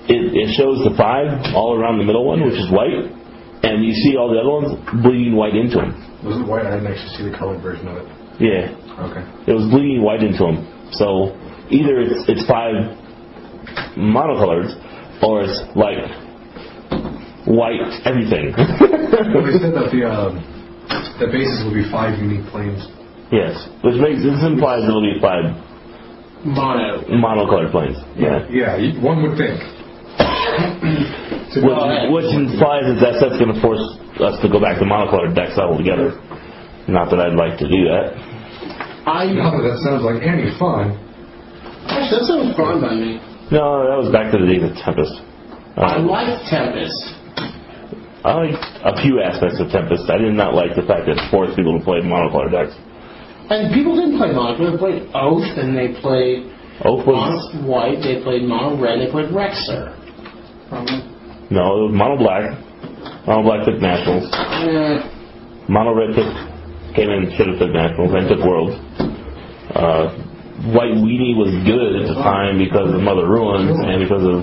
[0.09, 3.18] it, it shows the five all around the middle one, which is white,
[3.63, 4.71] and you see all the other ones
[5.03, 5.93] bleeding white into them.
[6.25, 6.67] Was it white?
[6.67, 8.07] I didn't actually see the colored version of it.
[8.39, 8.71] Yeah,
[9.03, 9.23] Okay.
[9.51, 10.63] it was bleeding white into them.
[10.93, 11.35] So
[11.71, 12.75] either it's it's five
[13.99, 14.71] monocolors,
[15.23, 15.99] or it's like
[17.47, 18.55] white everything.
[19.09, 20.37] Well, they said that the um,
[21.19, 22.87] the basis will be five unique planes.
[23.33, 25.57] yes, which makes this implies it'll be five
[26.45, 27.03] mono.
[27.09, 27.97] monocolored planes.
[28.17, 28.47] Yeah.
[28.53, 29.59] Yeah, you- one would think.
[31.63, 33.83] Which, which implies that that set's going to force
[34.21, 36.15] us to go back to monocolored decks altogether.
[36.89, 38.17] Not that I'd like to do that.
[39.09, 40.97] I Not that that sounds like any fun.
[41.89, 43.21] actually that sounds fun by me.
[43.49, 45.13] No, that was back to the days of Tempest.
[45.81, 46.97] I like Tempest.
[48.25, 50.05] I liked a few aspects of Tempest.
[50.11, 52.77] I did not like the fact that it forced people to play monocolored decks.
[53.49, 54.53] And people didn't play mono.
[54.61, 56.53] They played Oath, and they played
[56.85, 58.05] Oath was mono white.
[58.05, 59.01] They played mono red.
[59.01, 59.97] They played Rexer.
[61.51, 62.45] No, it was mono black.
[63.27, 64.29] Mono black took nationals.
[65.69, 66.29] Mono red took
[66.97, 68.75] came in should have took nationals and took worlds.
[69.77, 70.09] Uh,
[70.75, 74.43] White Weenie was good at the time because of Mother Ruins and because of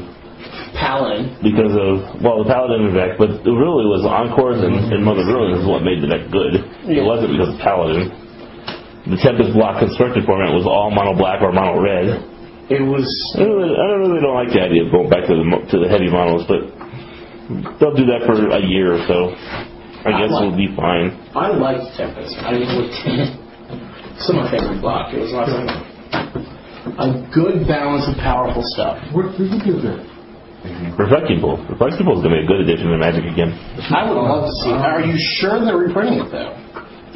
[0.78, 1.36] Paladin.
[1.44, 5.64] because of well the paladin deck, but it really was encores and, and Mother Ruins
[5.64, 6.62] is what made the deck good.
[6.88, 8.12] It wasn't because of paladin.
[9.08, 12.08] The Tempest block constructed format was all mono black or mono red.
[12.68, 13.06] It was.
[13.38, 15.46] I don't really, I don't really don't like the idea of going back to the
[15.46, 16.75] mo- to the heavy monos, but
[17.80, 19.36] they'll do that for a year or so.
[20.06, 21.14] I guess like- we'll be fine.
[21.34, 22.36] I liked Tempest.
[22.46, 22.94] I think it was
[24.24, 25.14] still my favorite block.
[25.14, 25.66] It was lots of
[27.02, 29.02] a good balance of powerful stuff.
[29.12, 30.02] What did you do there?
[30.98, 31.58] Reflecting Pool.
[31.70, 33.54] Reflecting Pool is going to be a good addition to Magic again.
[33.94, 34.70] I would love to see.
[34.74, 36.54] Are you sure they're reprinting it though?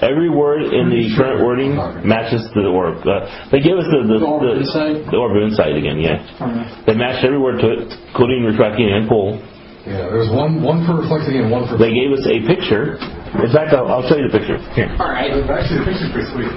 [0.02, 1.76] Every word in the current wording
[2.08, 3.04] matches the orb.
[3.04, 5.12] Uh, they gave us the the, The Orb of Insight?
[5.12, 6.00] the orb of insight again.
[6.00, 9.44] Yeah, Uh, they matched every word to it, including reflecting and pull.
[9.88, 11.80] Yeah, there was one one for reflecting and one for.
[11.80, 13.00] They gave us a picture.
[13.40, 14.60] In fact, I'll, I'll show you the picture.
[14.76, 14.92] Here.
[15.00, 15.32] All right.
[15.32, 16.52] Actually, the picture's pretty sweet.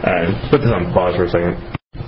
[0.00, 1.58] All right, put this on pause for a second.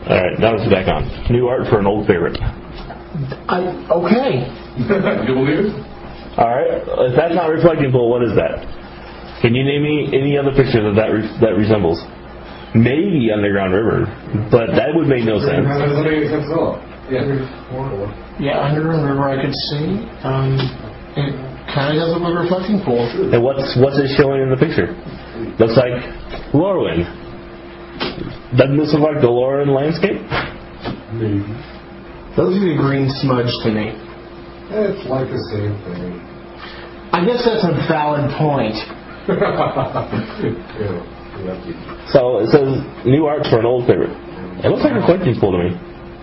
[0.09, 1.05] All right, now it's back on.
[1.29, 2.39] New art for an old favorite.
[2.41, 4.49] I, okay.
[5.29, 5.73] you believe it?
[6.41, 6.81] All right,
[7.11, 8.65] if that's not reflecting pool, what is that?
[9.45, 12.01] Can you name me any other picture that that, re- that resembles?
[12.73, 14.09] Maybe Underground River,
[14.49, 15.69] but that would make no sense.
[17.13, 18.09] That doesn't make any sense at all.
[18.41, 18.57] Yeah.
[18.57, 20.09] Yeah, Under and River I could see.
[20.25, 20.57] Um,
[21.17, 21.37] it
[21.69, 23.05] kind of does look like reflecting pool.
[23.05, 24.97] And what's what's it showing in the picture?
[25.61, 26.01] Looks like
[26.57, 27.05] Lorwyn.
[28.57, 30.21] Doesn't this look like the Lorwyn landscape?
[31.13, 31.45] Maybe.
[32.37, 33.93] Those are the green smudge to me.
[34.73, 36.17] It's like the same thing.
[37.13, 38.73] I guess that's a valid point.
[39.29, 40.97] yeah.
[42.09, 44.17] So it says new art for an old favorite.
[44.65, 45.77] It looks like a collecting's pool to me.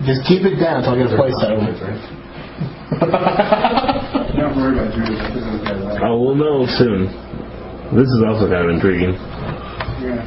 [0.06, 2.00] Just keep it down until I get a place out of That's it.
[4.36, 5.04] Don't worry about Drew.
[5.12, 6.02] That doesn't get that.
[6.02, 7.06] Oh, we'll know soon.
[7.92, 9.12] This is also kind of intriguing.
[10.00, 10.24] Yeah.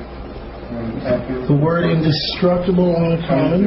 [0.74, 3.66] Um, tap your- The word indestructible on the common.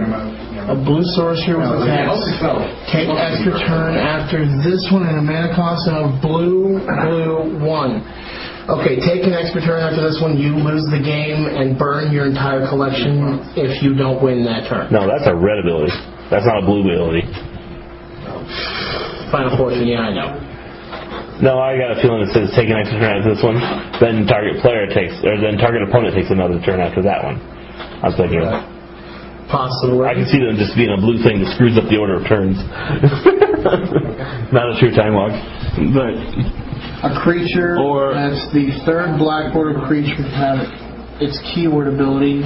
[0.70, 2.92] A blue sorcerer with a How's text.
[2.92, 8.02] Take extra turn after this one and a mana cost of blue, blue, one.
[8.66, 12.26] Okay, take an extra turn after this one, you lose the game and burn your
[12.26, 14.90] entire collection if you don't win that turn.
[14.90, 15.94] No, that's a red ability.
[16.34, 17.22] That's not a blue ability.
[19.30, 20.34] Final fortune, yeah, I know.
[21.46, 23.54] No, I got a feeling it says take an extra turn after this one,
[24.02, 27.38] then target player takes, or then target opponent takes another turn after that one.
[28.02, 28.42] I was thinking.
[29.46, 30.10] Possibly.
[30.10, 32.26] I can see them just being a blue thing that screws up the order of
[32.26, 32.58] turns.
[34.50, 35.30] Not a true time walk,
[35.94, 36.65] but
[37.02, 40.58] A creature Or- that's the third black border creature to have
[41.20, 42.44] its keyword ability.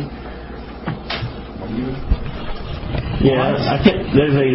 [3.20, 4.14] yeah, I can't.
[4.16, 4.50] There's a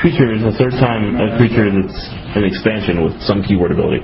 [0.00, 2.00] creature, the third time a creature that's
[2.36, 4.02] an expansion with some keyword ability,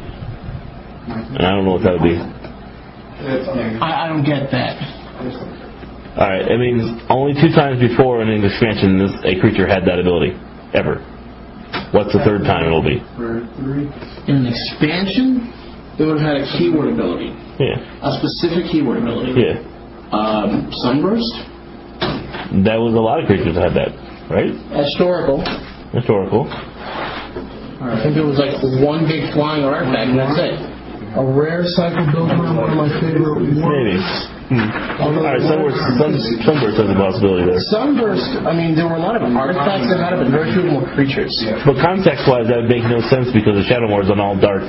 [1.08, 2.16] and I don't know what that would be.
[3.80, 4.76] I, I don't get that.
[6.16, 9.84] All right, it means only two times before in an expansion this a creature had
[9.86, 10.36] that ability
[10.74, 11.00] ever.
[11.92, 13.02] What's the third time it'll be?
[13.18, 13.90] For three.
[14.30, 15.50] In an expansion,
[15.98, 17.34] it would have had a keyword ability.
[17.58, 17.76] Yeah,
[18.06, 19.34] A specific keyword ability.
[19.42, 19.58] yeah.
[20.14, 21.28] Um, sunburst?
[22.66, 23.90] That was a lot of creatures that had that,
[24.30, 24.50] right?
[24.86, 25.42] Historical.
[25.94, 26.46] Historical.
[26.50, 30.56] I think it was like one big flying artifact, and that's it.
[31.18, 33.98] A rare cycle builder, one of my favorite Maybe.
[34.50, 34.58] Hmm.
[34.98, 36.10] All right, sunburst, sun,
[36.42, 37.62] sunburst has a possibility there.
[37.70, 40.66] Sunburst, I mean, there were a lot of artifacts that had it, but very few
[40.66, 41.30] of were creatures.
[41.62, 44.66] But context-wise, that would make no sense because the Shadowmoor is an all dark,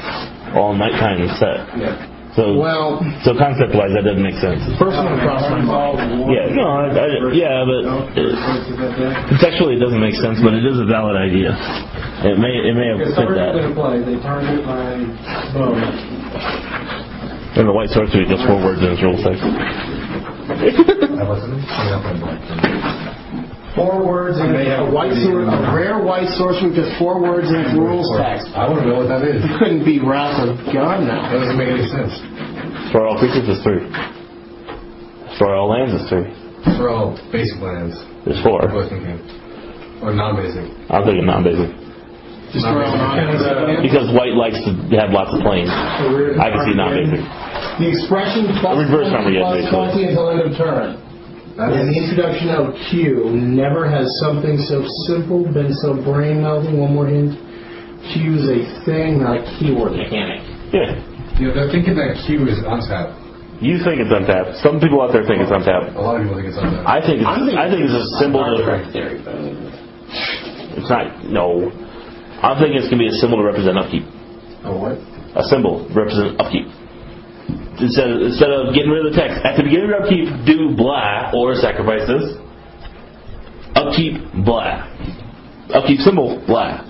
[0.53, 1.65] all nighttime set.
[1.81, 1.97] Yeah.
[2.37, 4.61] So, Well, so concept-wise, that doesn't make sense.
[4.79, 6.29] first one across my mind.
[6.29, 10.77] Yeah, no, I, I, yeah, but uh, contextually it doesn't make sense, but it is
[10.79, 11.51] a valid idea.
[12.23, 13.57] It may, it may have fit that.
[13.57, 13.97] going to play.
[14.05, 15.09] They target my
[15.57, 15.73] bow.
[17.57, 19.43] And the white sorcery gets four words in its rule text.
[19.43, 22.39] I wasn't coming up on black.
[23.75, 27.55] Four words and a white sword, a rare white sorcery with just four words in
[27.55, 28.51] its rules text.
[28.51, 29.39] I want to know what that is.
[29.59, 31.31] Couldn't be Wrath of God now.
[31.31, 32.11] That doesn't make any sense.
[32.91, 33.87] For all creatures is three.
[35.39, 36.27] For all lands is three.
[36.75, 37.95] For all basic lands.
[38.27, 38.59] There's four.
[38.63, 39.19] I was thinking.
[40.03, 40.67] Or non-basic.
[40.91, 41.71] I'm thinking non-basic.
[41.71, 41.79] Just for all non-
[42.51, 45.71] Because white likes to have lots of planes.
[45.71, 47.21] I can see non-basic.
[47.79, 50.03] The expression plus reverse 20 number plus basically.
[50.03, 50.87] 20 until end of turn.
[51.55, 56.79] That's, And the introduction of Q never has something so simple been so brain melting.
[56.79, 57.35] One more hint.
[58.11, 60.41] Q is a thing, not a keyword mechanic.
[60.73, 60.95] Yeah.
[61.37, 63.19] you know, they're thinking that Q is untapped.
[63.61, 64.57] You think it's untapped.
[64.65, 65.93] Some people out there think it's untapped.
[65.93, 66.87] A lot of people think it's untapped.
[66.87, 68.57] I think it's, I'm I think it's a symbol to.
[68.65, 69.21] Correct theory,
[70.81, 71.29] It's not.
[71.29, 71.69] No.
[72.41, 74.03] I'm thinking it's gonna be a symbol to represent upkeep.
[74.65, 74.97] oh, what?
[75.37, 76.67] A symbol to represent upkeep.
[77.79, 80.75] Instead of, instead of getting rid of the text at the beginning of upkeep, do
[80.75, 82.37] blah or sacrifice this.
[83.73, 84.85] Upkeep blah.
[85.73, 86.83] Upkeep symbol blah.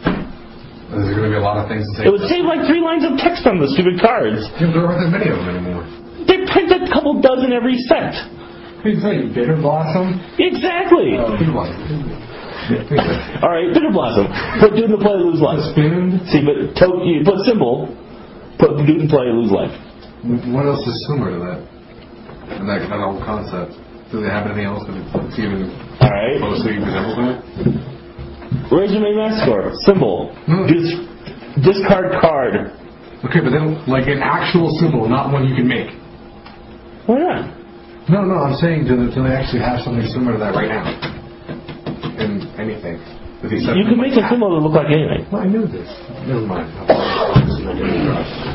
[0.92, 2.04] There's going to be a lot of things to say.
[2.04, 4.44] It would save like three lines of text on the stupid cards.
[4.60, 5.88] There aren't that many of them anymore.
[6.28, 8.12] They print a couple dozen every set.
[8.84, 10.20] Who's saying bitter blossom?
[10.36, 11.16] Exactly.
[11.16, 11.48] Oh, it.
[13.44, 14.28] All right, bitter blossom.
[14.60, 15.62] Put dude in the play, lose life.
[15.74, 16.22] Spoon?
[16.32, 17.90] See, but to, you put symbol,
[18.60, 19.74] put dude in play, lose life.
[20.54, 21.60] What else is similar to that?
[22.62, 23.74] And that, that whole concept.
[24.12, 25.72] Do they have anything else that's even
[26.04, 26.36] All right.
[26.38, 27.38] closely resembles that?
[28.68, 30.36] Resume Mascor, symbol.
[30.46, 30.68] Hmm.
[30.68, 31.00] Dis-
[31.64, 32.76] discard card.
[33.24, 35.90] Okay, but then, like an actual symbol, not one you can make.
[37.08, 37.42] Why not?
[38.10, 40.68] No, no, I'm saying, do they, do they actually have something similar to that right
[40.68, 41.21] now?
[42.02, 42.98] In anything?
[43.42, 45.26] That they set You can make like a symbol that look like anything.
[45.32, 45.90] Well, I knew this.
[46.30, 46.70] Never mind.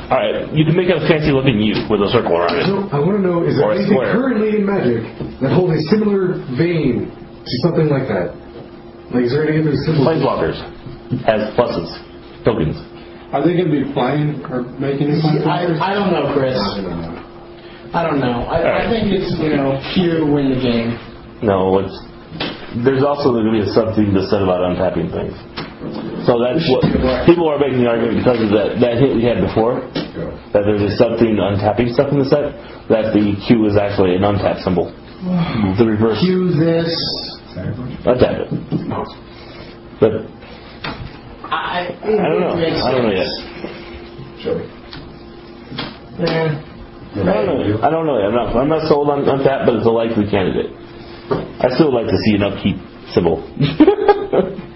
[0.07, 2.67] All right, you can make a fancy looking U with a circle around it.
[2.71, 4.13] No, I want to know, is there Or anything square.
[4.15, 5.03] currently in Magic
[5.43, 8.35] that hold a similar vein to something like that?
[9.11, 10.07] Like, is there any other symbol?
[10.07, 10.59] Planeswalkers
[11.27, 11.91] has pluses,
[12.47, 12.79] tokens.
[13.35, 16.55] Are they going to be flying or making new I, I don't know, Chris.
[16.55, 17.15] I don't know.
[17.95, 18.47] I don't know.
[18.47, 20.95] I, I think it's, you know, Q win the game.
[21.43, 21.95] No, it's
[22.85, 25.33] there's also going to be a something to said about untapping things.
[26.27, 26.83] So that's what
[27.25, 29.81] people are making the argument because of that that hit we had before.
[30.13, 30.35] Go.
[30.53, 32.53] That there's a something untapping stuff in the set.
[32.89, 34.91] That the Q is actually an untap symbol.
[35.79, 36.19] The reverse.
[36.21, 36.91] Q this,
[38.05, 38.51] A tad bit.
[40.01, 40.13] But
[41.49, 42.53] I, I don't know.
[42.57, 43.31] I don't know yet.
[46.21, 46.63] Yeah.
[47.17, 47.81] I don't know.
[47.81, 48.29] I don't know yet.
[48.29, 48.57] I'm not.
[48.57, 50.73] I'm not sold on, on that, but it's a likely candidate.
[51.31, 52.77] I still like to see an upkeep
[53.15, 53.43] symbol.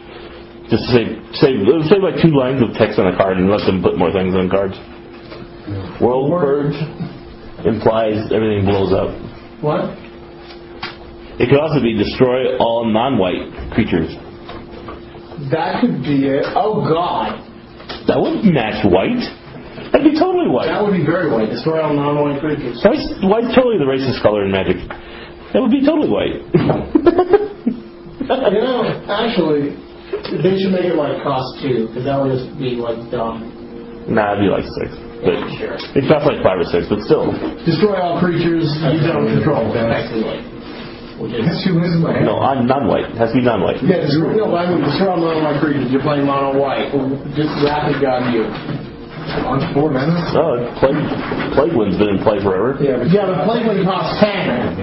[0.71, 1.51] Just to say, say,
[1.91, 4.35] say like two lines of text on a card and let them put more things
[4.35, 4.79] on cards.
[6.01, 6.75] World purge
[7.67, 9.11] implies everything blows up.
[9.63, 9.99] What?
[11.43, 14.15] It could also be destroy all non-white creatures.
[15.51, 16.47] That could be it.
[16.55, 17.41] Oh God.
[18.07, 19.25] That wouldn't match white.
[19.91, 20.71] That'd be totally white.
[20.71, 21.51] That would be very white.
[21.51, 22.79] Destroy all non-white creatures.
[22.85, 24.79] White's, white's totally the racist color in Magic.
[25.53, 26.41] That would be totally white.
[28.31, 29.75] You know, actually,
[30.39, 33.43] they should make it like cost two, because that would just be like dumb.
[34.07, 34.95] nah, it'd be like six.
[35.27, 35.75] But Sure.
[35.99, 37.35] it costs like five or six, but still.
[37.67, 40.47] Destroy all creatures you don't control, effectively.
[41.19, 42.25] Which is Two wins in my hand.
[42.31, 43.11] No, on non-white.
[43.13, 43.83] It has to be non-white.
[43.83, 45.91] yeah, destroy, no, I mean destroy all non-white creatures.
[45.91, 46.95] You're playing mono white.
[47.35, 48.47] Just rapid god you.
[49.47, 50.17] On four mana?
[50.35, 50.99] No, Plague,
[51.55, 52.75] Plague Wind's been in play forever.
[52.83, 54.75] Yeah, but Yeah, but play when it costs ten.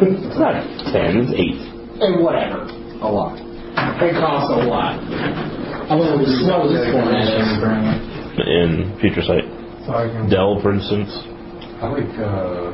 [0.00, 0.56] It's not
[0.92, 1.60] ten, it's eight.
[2.00, 2.64] And whatever.
[3.04, 3.36] a lot.
[4.00, 4.96] It costs a lot.
[5.92, 7.60] Although it's slow this format is.
[8.40, 9.44] In Future Sight.
[9.84, 9.92] So
[10.32, 11.12] Dell, for instance.
[11.80, 12.72] I like uh,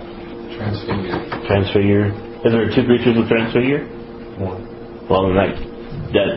[0.54, 1.18] transfigure.
[1.46, 2.06] Transfigure.
[2.46, 3.86] Is there two creatures with Transfigure?
[4.38, 4.62] One.
[5.10, 5.50] Well, then that,
[6.14, 6.28] that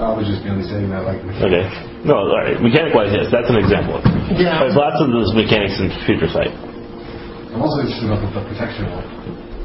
[0.00, 1.20] I was just going to say that like.
[1.44, 1.93] Okay.
[2.04, 2.60] No, all right.
[2.60, 3.96] Mechanic-wise, yes, that's an example.
[4.36, 4.60] Yeah.
[4.60, 6.52] There's lots of those mechanics in Future Sight.
[6.52, 9.06] I'm also interested about the, the protection one.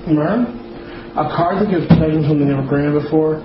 [0.08, 0.48] Remember?
[1.20, 3.44] A card that gives protection from something never granted before,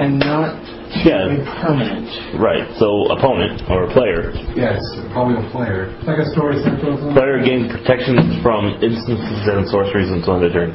[0.00, 0.56] and not
[1.04, 1.28] Yeah.
[1.28, 2.08] a permanent.
[2.40, 2.64] Right.
[2.80, 4.32] So, opponent or player.
[4.56, 4.80] Yes,
[5.12, 5.92] probably a player.
[6.08, 6.96] Like a story central.
[7.12, 10.72] Player gains protection from instants and sorceries until end of turn.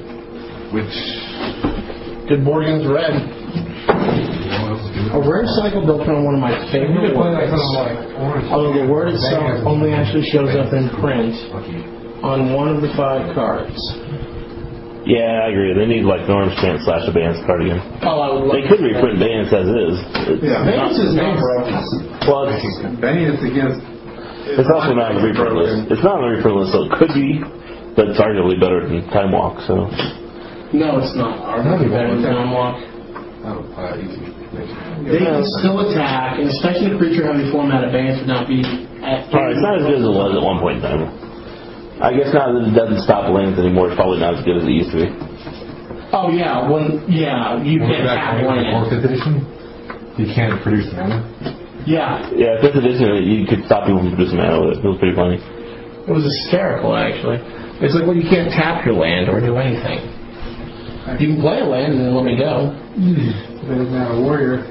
[0.76, 0.94] Which.
[2.30, 3.37] Good board against red.
[5.10, 5.24] What else do?
[5.24, 7.64] A rare cycle built on one of my favorite could play like words.
[7.64, 8.48] something like orange.
[8.52, 11.34] Although the word itself only actually shows up in print
[12.24, 13.78] on one of the five cards.
[15.08, 15.72] Yeah, I agree.
[15.72, 17.80] They need like Orim's Chant slash Abeyance card again.
[18.04, 19.96] Oh, I would love They could reprint Abeyance as is.
[20.36, 20.68] It's, Yeah.
[20.68, 21.80] Vance is not broken.
[22.28, 22.60] well, it's,
[23.00, 23.80] Benny against.
[24.60, 25.96] it's also not on the reprint list.
[25.96, 27.40] It's not on the reprint list, so it could be,
[27.96, 29.64] but it's arguably better than Time Walk.
[29.64, 29.88] So
[30.76, 31.40] No, it's not.
[31.56, 32.76] Arguably better than Time Walk.
[34.04, 34.27] Easy.
[35.08, 38.62] They can still attack, and especially a creature having format advance would not be
[39.06, 39.30] at.
[39.32, 41.04] All right, it's not as good as it was at one point in time.
[42.02, 44.66] I guess now that it doesn't stop lands anymore, it's probably not as good as
[44.70, 45.08] it used to be.
[46.14, 48.70] Oh yeah, when yeah, you Going can't back tap to the land.
[48.74, 49.34] fourth edition,
[50.18, 51.26] you can't produce mana.
[51.88, 54.86] Yeah, Yeah, fifth edition, you could stop people from producing mana with it.
[54.86, 55.40] It was pretty funny.
[55.40, 57.40] it was hysterical actually.
[57.84, 60.04] It's like well, you can't tap your land or do anything.
[61.18, 62.72] You can play a land and then let me go.
[63.68, 64.64] There's now a warrior.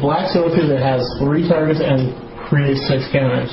[0.00, 2.14] Black Sorcerer that has three targets and
[2.46, 3.50] creates six counters.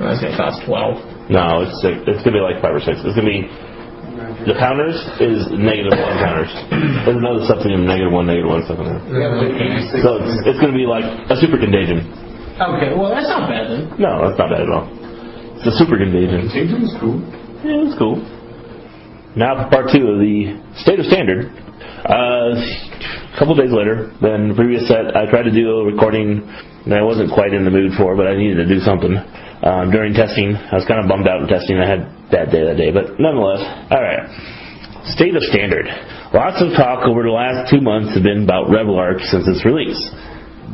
[0.00, 1.00] That's gonna cost twelve.
[1.28, 3.00] No, it's it's gonna be like five or six.
[3.04, 3.44] It's gonna be
[4.48, 6.52] the counters is negative one counters.
[7.04, 8.88] There's another something negative one, negative one, something.
[9.12, 9.36] There.
[10.00, 12.04] So it's, it's gonna be like a super contagion.
[12.56, 13.82] Okay, well that's not bad then.
[14.00, 14.88] No, that's not bad at all.
[15.60, 16.48] It's a super contagion.
[16.48, 17.20] Contagion is cool.
[17.64, 18.20] Yeah, it's cool.
[19.36, 21.52] Now for part two of the state of standard.
[22.04, 22.54] Uh,
[23.36, 26.40] a couple days later than the previous set, I tried to do a recording
[26.88, 29.12] that I wasn't quite in the mood for, but I needed to do something.
[29.12, 31.76] Um, during testing, I was kind of bummed out in testing.
[31.76, 33.60] I had bad day that day, but nonetheless,
[33.92, 34.24] all right.
[35.12, 35.84] State of standard.
[36.32, 40.00] Lots of talk over the last two months have been about Reveillark since its release.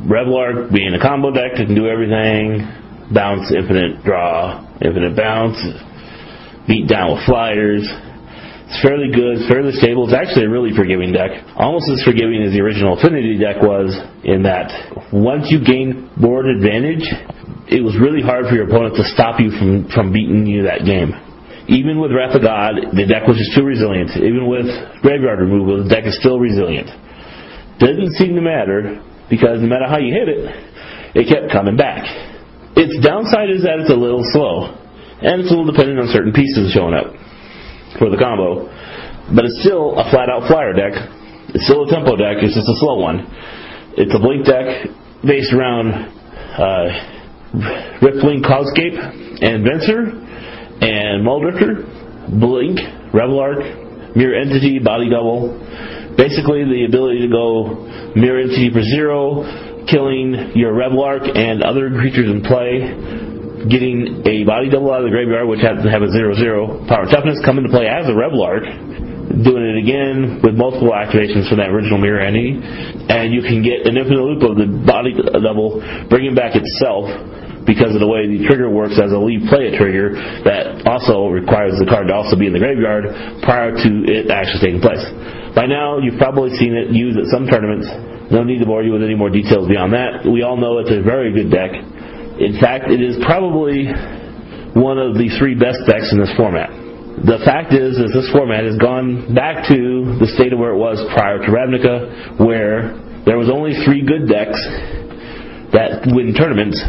[0.07, 2.62] Reveillark being a combo deck that can do everything,
[3.11, 5.59] bounce, infinite draw, infinite bounce,
[6.70, 7.83] beat down with flyers.
[8.73, 10.09] It's fairly good, it's fairly stable.
[10.09, 11.29] It's actually a really forgiving deck.
[11.61, 13.93] Almost as forgiving as the original Affinity deck was,
[14.25, 14.73] in that
[15.13, 17.05] once you gain board advantage,
[17.69, 20.89] it was really hard for your opponent to stop you from, from beating you that
[20.89, 21.13] game.
[21.69, 24.17] Even with Wrath of God, the deck was just too resilient.
[24.17, 24.65] Even with
[25.05, 26.89] Graveyard removal, the deck is still resilient.
[27.77, 30.49] Doesn't seem to matter, because no matter how you hit it,
[31.12, 32.09] it kept coming back.
[32.73, 34.73] Its downside is that it's a little slow,
[35.20, 37.12] and it's a little dependent on certain pieces showing up
[37.99, 38.68] for the combo.
[39.34, 40.93] But it's still a flat out flyer deck.
[41.55, 43.28] It's still a tempo deck, it's just a slow one.
[43.97, 44.88] It's a blink deck
[45.24, 46.88] based around uh,
[48.01, 48.97] Riftwing Cloudskate
[49.45, 50.16] and Venser
[50.80, 52.80] and Muldrifter, Blink,
[53.12, 55.53] Reveillark, Mirror Entity, Body Double.
[56.16, 59.45] Basically, the ability to go Mirror Entity for zero,
[59.88, 63.32] killing your Reveillark and other creatures in play,
[63.69, 66.87] getting a body double out of the graveyard, which has to have a 0 0
[66.89, 68.67] power toughness, come into play as a Reveillark,
[69.45, 73.87] doing it again with multiple activations from that original mirror entity, and you can get
[73.87, 77.09] an infinite loop of the body double bringing back itself
[77.65, 81.31] because of the way the trigger works as a leave play a trigger that also
[81.31, 83.07] requires the card to also be in the graveyard
[83.47, 85.03] prior to it actually taking place.
[85.55, 87.87] By now, you've probably seen it used at some tournaments.
[88.33, 90.25] No need to bore you with any more details beyond that.
[90.25, 91.71] We all know it's a very good deck.
[92.43, 93.86] In fact, it is probably
[94.74, 96.74] one of the three best decks in this format.
[97.22, 100.80] The fact is, is this format has gone back to the state of where it
[100.80, 104.59] was prior to Ravnica, where there was only three good decks
[105.70, 106.82] that win tournaments,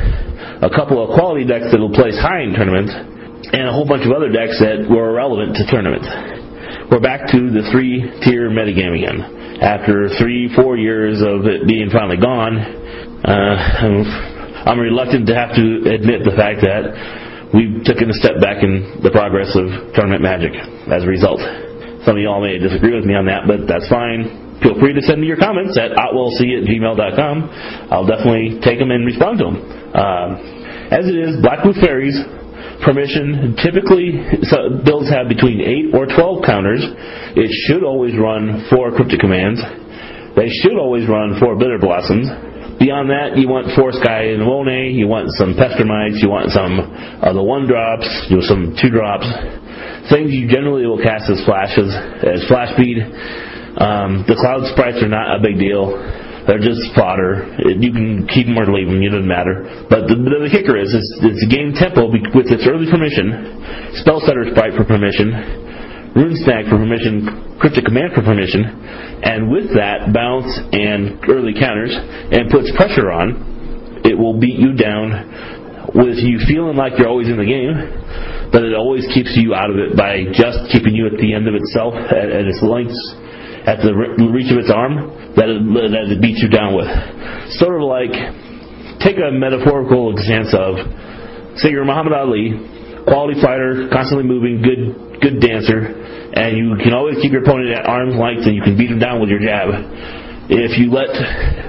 [0.66, 2.90] a couple of quality decks that will place high in tournaments,
[3.54, 6.10] and a whole bunch of other decks that were irrelevant to tournaments.
[6.90, 9.62] We're back to the three-tier metagame again.
[9.62, 12.58] After three, four years of it being finally gone,
[13.22, 14.33] uh,
[14.64, 19.04] I'm reluctant to have to admit the fact that we've taken a step back in
[19.04, 20.56] the progress of tournament magic
[20.88, 21.44] as a result.
[22.08, 24.60] Some of y'all may disagree with me on that, but that's fine.
[24.64, 27.36] Feel free to send me your comments at otwellc at gmail.com.
[27.92, 29.58] I'll definitely take them and respond to them.
[29.92, 32.16] Uh, as it is, Blackwood Fairies
[32.88, 35.60] permission typically so builds have between
[35.92, 36.84] 8 or 12 counters.
[37.36, 39.60] It should always run 4 cryptic commands.
[40.36, 42.32] They should always run 4 bitter blossoms.
[42.80, 46.80] Beyond that, you want Force Guy and Wone, you want some Pestermites, you want some
[47.22, 49.28] uh, the one drops, you want some two drops.
[50.10, 51.94] Things you generally will cast as flashes,
[52.26, 53.00] as flash speed.
[53.80, 55.96] Um, the cloud sprites are not a big deal.
[56.44, 57.56] They're just fodder.
[57.64, 59.00] You can keep them or leave them.
[59.00, 59.88] It doesn't matter.
[59.88, 63.64] But the, the, the kicker is, it's, it's a game tempo with its early permission,
[64.04, 65.63] Spellstutter Sprite for permission,
[66.16, 68.64] rune snag for permission, cryptic command for permission,
[69.26, 74.74] and with that bounce and early counters, and puts pressure on, it will beat you
[74.74, 77.74] down with you feeling like you're always in the game,
[78.52, 81.48] but it always keeps you out of it by just keeping you at the end
[81.48, 82.98] of itself at, at its lengths
[83.64, 83.96] at the
[84.28, 85.08] reach of its arm
[85.40, 86.90] that it, that it beats you down with.
[87.56, 88.12] Sort of like,
[89.00, 90.74] take a metaphorical example of,
[91.64, 92.60] say you're Muhammad Ali,
[93.08, 96.03] quality fighter, constantly moving, good good dancer,
[96.34, 99.00] and you can always keep your opponent at arm's length and you can beat him
[99.00, 99.70] down with your jab.
[100.50, 101.08] If you let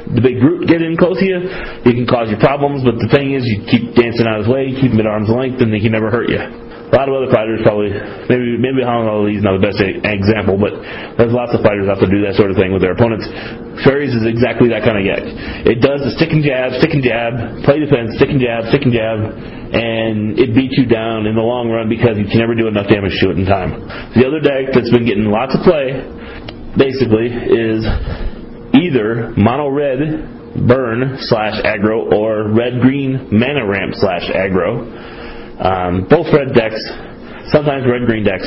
[0.08, 1.38] the big brute get in close to you,
[1.84, 4.50] it can cause you problems, but the thing is, you keep dancing out of his
[4.50, 6.63] way, keep him at arm's length, and he can never hurt you.
[6.94, 7.90] A lot of other fighters probably,
[8.30, 10.78] maybe maybe Muhammad Ali is not the best example, but
[11.18, 13.26] there's lots of fighters out there do that sort of thing with their opponents.
[13.82, 15.26] Fairies is exactly that kind of deck.
[15.66, 18.86] It does the stick and jab, stick and jab, play defense, stick and jab, stick
[18.86, 19.18] and jab,
[19.74, 22.86] and it beats you down in the long run because you can never do enough
[22.86, 23.74] damage to it in time.
[24.14, 25.98] The other deck that's been getting lots of play,
[26.78, 27.82] basically, is
[28.70, 35.23] either mono red burn slash aggro or red green mana ramp slash aggro.
[35.60, 36.80] Um, both red decks,
[37.54, 38.46] sometimes red green decks.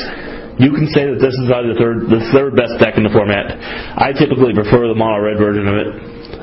[0.58, 3.14] You can say that this is probably the third, the third best deck in the
[3.14, 3.54] format.
[3.94, 5.90] I typically prefer the mono red version of it,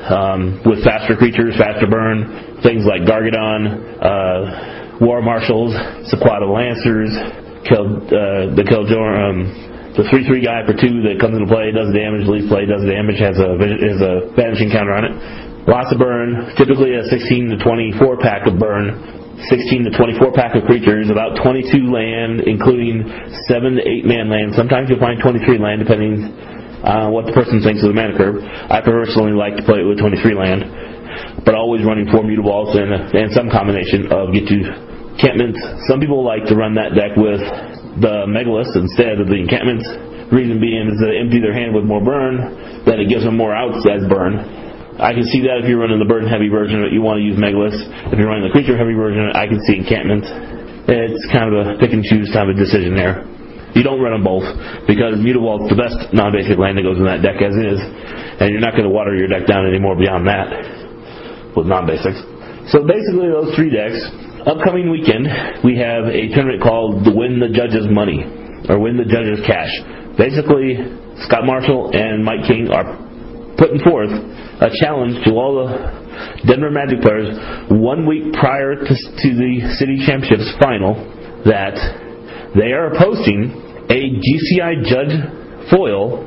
[0.08, 5.76] um, with faster creatures, faster burn, things like Gargadon, uh, War Marshals,
[6.08, 7.12] Sequata Lancers,
[7.66, 12.48] uh, the um, the 3-3 guy for 2 that comes into play, does damage, leaves
[12.52, 15.14] play, does damage, has a, has a vanishing counter on it.
[15.64, 20.56] Lots of burn, typically a 16 to 24 pack of burn, 16 to 24 pack
[20.56, 23.04] of creatures, about 22 land, including
[23.44, 24.56] 7 to 8 man land.
[24.56, 26.32] Sometimes you'll find 23 land, depending
[26.80, 28.40] on what the person thinks of the mana curve.
[28.40, 32.96] I personally like to play it with 23 land, but always running 4 Mutavaults and,
[33.12, 34.56] and some combination of get to
[35.12, 35.60] encampments.
[35.84, 37.44] Some people like to run that deck with
[38.00, 39.84] the Megalith instead of the encampments.
[40.32, 43.54] Reason being is they empty their hand with more burn, then it gives them more
[43.54, 44.65] outs as burn
[44.96, 47.20] I can see that if you're running the burden heavy version of it, you want
[47.20, 47.76] to use Megalith.
[48.08, 50.24] If you're running the creature heavy version of it, I can see encampment.
[50.88, 53.28] It's kind of a pick and choose type of decision there.
[53.76, 54.48] You don't run them both
[54.88, 57.76] because Mutavault's the best non-basic land that goes in that deck as is,
[58.40, 60.48] and you're not going to water your deck down anymore beyond that
[61.52, 62.16] with non-basics.
[62.72, 64.00] So basically, those three decks.
[64.48, 65.26] Upcoming weekend,
[65.60, 68.24] we have a tournament called the Win the Judges Money
[68.70, 69.74] or Win the Judges Cash.
[70.16, 70.80] Basically,
[71.26, 73.05] Scott Marshall and Mike King are
[73.58, 77.36] putting forth a challenge to all the Denver Magic players
[77.70, 80.94] one week prior to, to the City Championships final
[81.44, 81.76] that
[82.56, 83.52] they are posting
[83.88, 85.14] a DCI Judge
[85.70, 86.24] foil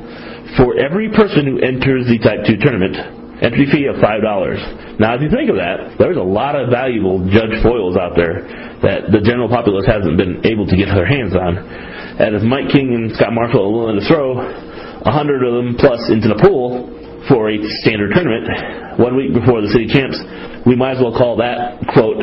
[0.56, 2.96] for every person who enters the Type 2 tournament.
[3.40, 5.00] Entry fee of $5.
[5.00, 8.44] Now, if you think of that, there's a lot of valuable Judge foils out there
[8.84, 11.56] that the general populace hasn't been able to get their hands on.
[11.56, 15.80] And if Mike King and Scott Marshall are willing to throw a hundred of them
[15.80, 20.16] plus into the pool, for a standard tournament one week before the city champs,
[20.64, 22.20] we might as well call that, quote,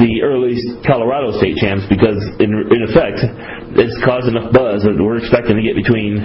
[0.00, 0.56] the early
[0.86, 3.20] Colorado state champs because, in, in effect,
[3.76, 6.24] it's caused enough buzz that we're expecting to get between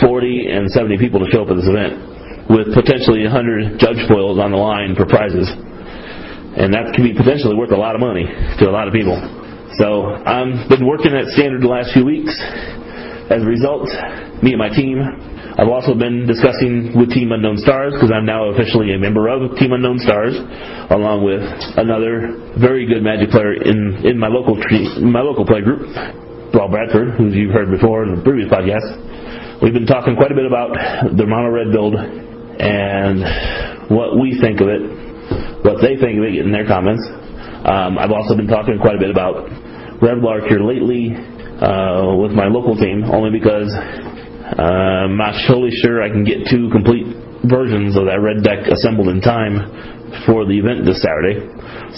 [0.00, 4.38] 40 and 70 people to show up at this event, with potentially 100 judge foils
[4.38, 5.48] on the line for prizes.
[6.54, 9.18] And that can be potentially worth a lot of money to a lot of people.
[9.76, 12.30] So I've been working at standard the last few weeks.
[13.30, 13.88] As a result,
[14.42, 15.00] me and my team
[15.54, 19.54] I've also been discussing with Team Unknown Stars because I'm now officially a member of
[19.54, 20.34] Team Unknown Stars,
[20.90, 21.46] along with
[21.78, 25.86] another very good Magic player in, in my local tree, my local play group,
[26.50, 29.62] Rob Bradford, who you've heard before in the previous podcast.
[29.62, 30.74] We've been talking quite a bit about
[31.14, 33.22] the mono red build and
[33.94, 34.82] what we think of it,
[35.62, 37.06] what they think of it in their comments.
[37.62, 39.46] Um, I've also been talking quite a bit about
[40.02, 41.14] Reveillark here lately
[41.60, 46.48] uh, with my local team, only because uh, I'm not totally sure I can get
[46.50, 47.06] two complete
[47.44, 49.68] versions of that red deck assembled in time
[50.26, 51.42] for the event this Saturday.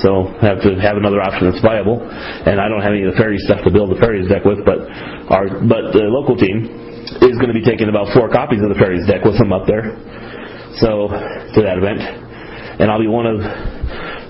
[0.03, 2.01] So I have to have another option that's viable.
[2.01, 4.65] And I don't have any of the fairy stuff to build the fairies deck with,
[4.65, 4.85] but
[5.33, 6.69] our but the local team
[7.23, 9.67] is going to be taking about four copies of the fairies deck with them up
[9.67, 9.95] there.
[10.83, 12.01] So to that event.
[12.81, 13.41] And I'll be one of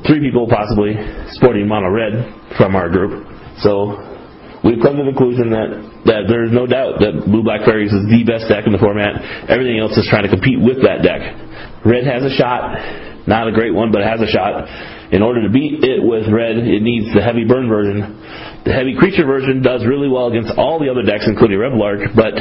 [0.07, 0.95] three people possibly
[1.35, 3.27] sporting mono red from our group.
[3.59, 3.99] So
[4.67, 5.71] we've come to the conclusion that,
[6.11, 9.47] that there's no doubt that Blue Black Fairies is the best deck in the format.
[9.47, 11.23] Everything else is trying to compete with that deck.
[11.87, 12.75] Red has a shot,
[13.31, 14.67] not a great one, but it has a shot.
[15.15, 18.19] In order to beat it with red, it needs the heavy burn version.
[18.67, 22.35] The heavy creature version does really well against all the other decks, including Reveillark, but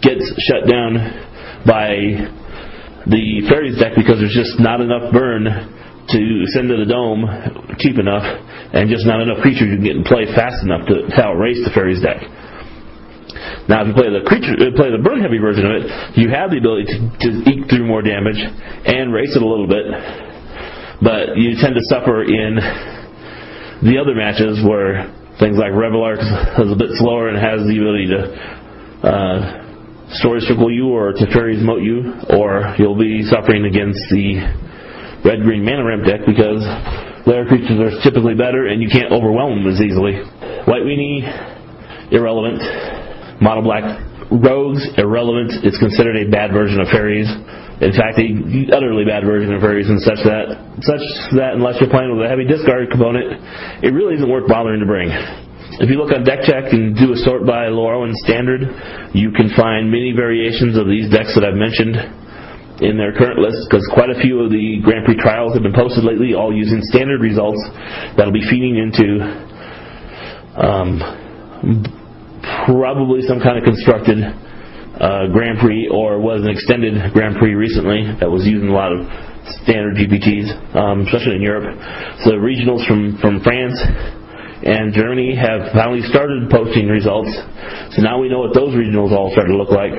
[0.00, 0.96] gets shut down
[1.68, 2.32] by
[3.04, 5.44] the fairies deck because there's just not enough burn
[6.08, 6.20] to
[6.52, 7.24] send to the dome
[7.78, 8.24] cheap enough,
[8.72, 11.62] and just not enough creatures you can get in play fast enough to, to outrace
[11.64, 12.20] the fairies deck.
[13.68, 15.84] Now, if you play the creature, uh, play the burn heavy version of it,
[16.20, 19.66] you have the ability to, to eke through more damage and race it a little
[19.66, 19.88] bit,
[21.00, 22.60] but you tend to suffer in
[23.82, 25.08] the other matches where
[25.40, 26.20] things like Reveillark
[26.60, 28.20] is a bit slower and has the ability to
[29.02, 29.64] uh,
[30.20, 34.44] story circle you or to fairies moat you, or you'll be suffering against the
[35.24, 36.60] red green mana ramp deck because
[37.26, 40.20] lair creatures are typically better and you can't overwhelm them as easily.
[40.68, 41.24] White weenie,
[42.12, 42.60] irrelevant.
[43.40, 43.84] Mono black
[44.30, 45.64] rogues, irrelevant.
[45.64, 47.28] It's considered a bad version of fairies.
[47.82, 48.30] In fact, a
[48.70, 50.54] utterly bad version of fairies, and such that
[50.86, 51.02] such
[51.34, 53.42] that unless you're playing with a heavy discard component,
[53.82, 55.10] it really isn't worth bothering to bring.
[55.82, 58.62] If you look on deck check and do a sort by Lorwyn standard,
[59.10, 61.98] you can find many variations of these decks that I've mentioned
[62.80, 65.74] in their current list because quite a few of the Grand Prix trials have been
[65.74, 67.60] posted lately, all using standard results
[68.16, 69.22] that'll be feeding into
[70.58, 70.98] um,
[72.66, 78.10] probably some kind of constructed uh, Grand Prix or was an extended Grand Prix recently
[78.18, 79.06] that was using a lot of
[79.62, 81.66] standard GPTs, um, especially in Europe.
[82.24, 83.76] So the regionals from, from France
[84.64, 87.30] and Germany have finally started posting results.
[87.94, 89.92] So now we know what those regionals all start to look like.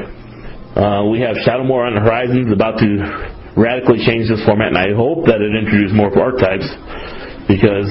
[0.76, 3.00] Uh, we have Shadowmoor on the horizons, about to
[3.56, 6.68] radically change this format, and I hope that it introduces more archetypes
[7.48, 7.88] because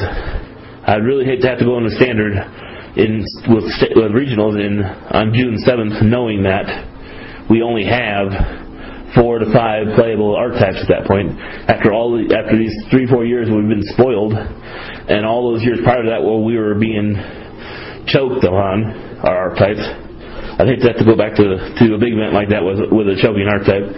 [0.84, 2.36] I'd really hate to have to go into standard
[3.00, 3.64] in with,
[3.96, 8.28] with regionals in on June 7th, knowing that we only have
[9.16, 11.32] four to five playable archetypes at that point.
[11.72, 15.80] After all, the, after these three four years, we've been spoiled, and all those years
[15.80, 17.16] prior to that, well, we were being
[18.12, 20.04] choked on our archetypes.
[20.54, 22.78] I'd hate to have to go back to to a big event like that with
[22.94, 23.90] with a choking archetype,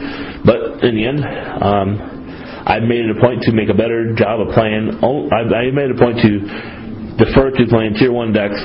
[0.45, 1.21] but in the end,
[1.61, 2.17] um,
[2.65, 4.99] I've made it a point to make a better job of playing.
[4.99, 6.33] I've, I've made a point to
[7.21, 8.59] defer to playing tier one decks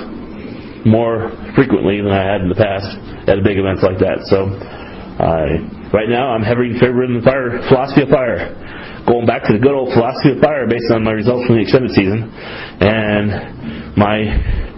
[0.87, 2.87] more frequently than I had in the past
[3.29, 4.25] at big events like that.
[4.31, 4.49] So,
[5.21, 8.55] uh, right now I'm heavily favoring the fire philosophy of fire,
[9.05, 11.61] going back to the good old philosophy of fire based on my results from the
[11.61, 12.31] extended season,
[12.81, 14.70] and my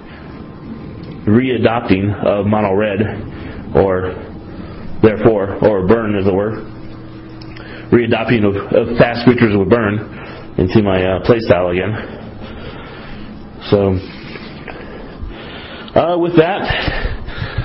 [1.26, 3.02] readopting of mono red,
[3.76, 4.14] or
[5.02, 6.64] therefore, or burn as it were,
[7.92, 10.00] readopting of, of fast creatures with burn
[10.58, 11.94] into my uh, playstyle again.
[13.70, 13.96] So,
[15.98, 16.62] uh, with that,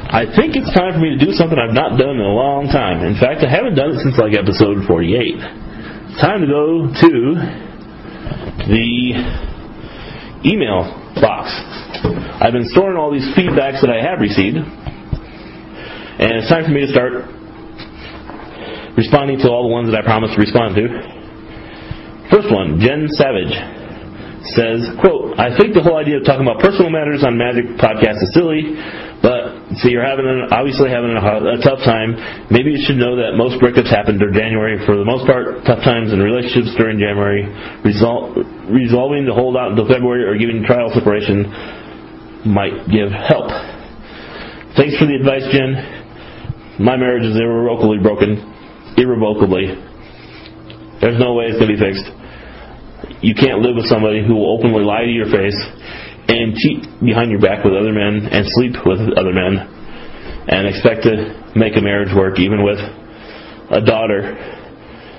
[0.08, 2.68] I think it's time for me to do something I've not done in a long
[2.72, 3.04] time.
[3.04, 5.36] In fact, I haven't done it since like episode 48.
[6.16, 7.14] Time to go to
[8.72, 8.88] the
[10.48, 10.88] email
[11.20, 11.52] box.
[12.38, 16.86] I've been storing all these feedbacks that I have received, and it's time for me
[16.86, 17.26] to start
[18.94, 20.86] responding to all the ones that I promised to respond to.
[22.30, 23.50] First one, Jen Savage
[24.54, 28.22] says, quote, I think the whole idea of talking about personal matters on Magic podcast
[28.22, 28.78] is silly,
[29.18, 32.14] But so you're having an, obviously having a, a tough time.
[32.54, 34.78] Maybe you should know that most breakups happen during January.
[34.86, 37.50] For the most part, tough times in relationships during January.
[37.82, 38.30] Resol-
[38.70, 41.50] resolving to hold out until February or giving trial separation
[42.46, 43.50] might give help.
[44.76, 46.78] Thanks for the advice, Jen.
[46.78, 48.38] My marriage is irrevocably broken.
[48.94, 49.74] Irrevocably.
[51.00, 52.06] There's no way it's going to be fixed.
[53.22, 55.58] You can't live with somebody who will openly lie to your face
[56.30, 59.58] and cheat behind your back with other men and sleep with other men
[60.46, 64.34] and expect to make a marriage work even with a daughter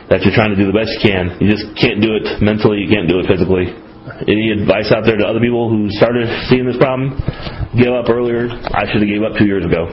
[0.09, 1.37] that you're trying to do the best you can.
[1.39, 3.88] You just can't do it mentally, you can't do it physically.
[4.27, 7.15] Any advice out there to other people who started seeing this problem?
[7.77, 8.51] Give up earlier.
[8.51, 9.87] I should have gave up two years ago.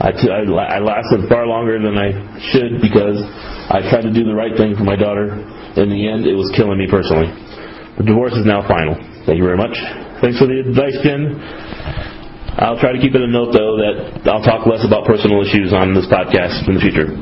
[0.00, 2.14] I, t- I, I lasted far longer than I
[2.54, 3.20] should because
[3.68, 5.36] I tried to do the right thing for my daughter.
[5.76, 7.28] In the end, it was killing me personally.
[7.98, 8.96] The divorce is now final.
[9.26, 9.76] Thank you very much.
[10.24, 11.36] Thanks for the advice, Jen.
[12.56, 15.72] I'll try to keep it a note, though, that I'll talk less about personal issues
[15.72, 17.12] on this podcast in the future.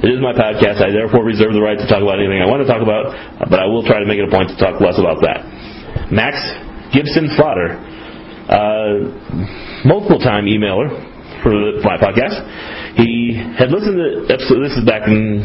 [0.00, 0.80] It is my podcast.
[0.80, 3.12] I therefore reserve the right to talk about anything I want to talk about,
[3.52, 5.44] but I will try to make it a point to talk less about that.
[6.08, 6.40] Max
[6.88, 7.76] Gibson Fodder,
[8.48, 10.88] uh, multiple time emailer
[11.44, 12.32] for the, my podcast.
[12.96, 15.44] He had listened to episode, this is back in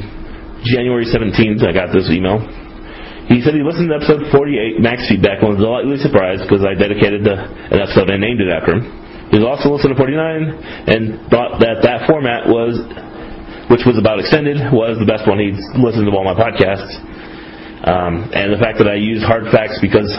[0.64, 2.40] January 17th, I got this email.
[3.28, 6.80] He said he listened to episode 48, Max Feedback, and was delightfully surprised because I
[6.80, 8.88] dedicated the, an episode and named it after him.
[9.34, 11.02] He also listening to 49 and
[11.34, 12.78] thought that that format was,
[13.70, 16.94] which was about extended, was the best one he'd listened to all my podcasts.
[17.86, 20.10] Um, and the fact that I use hard facts because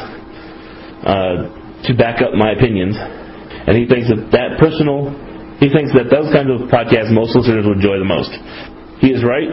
[1.07, 1.51] uh,
[1.87, 2.99] to back up my opinions.
[2.99, 5.11] And he thinks that that personal,
[5.59, 8.31] he thinks that those kinds of podcasts most listeners would enjoy the most.
[9.03, 9.51] He is right.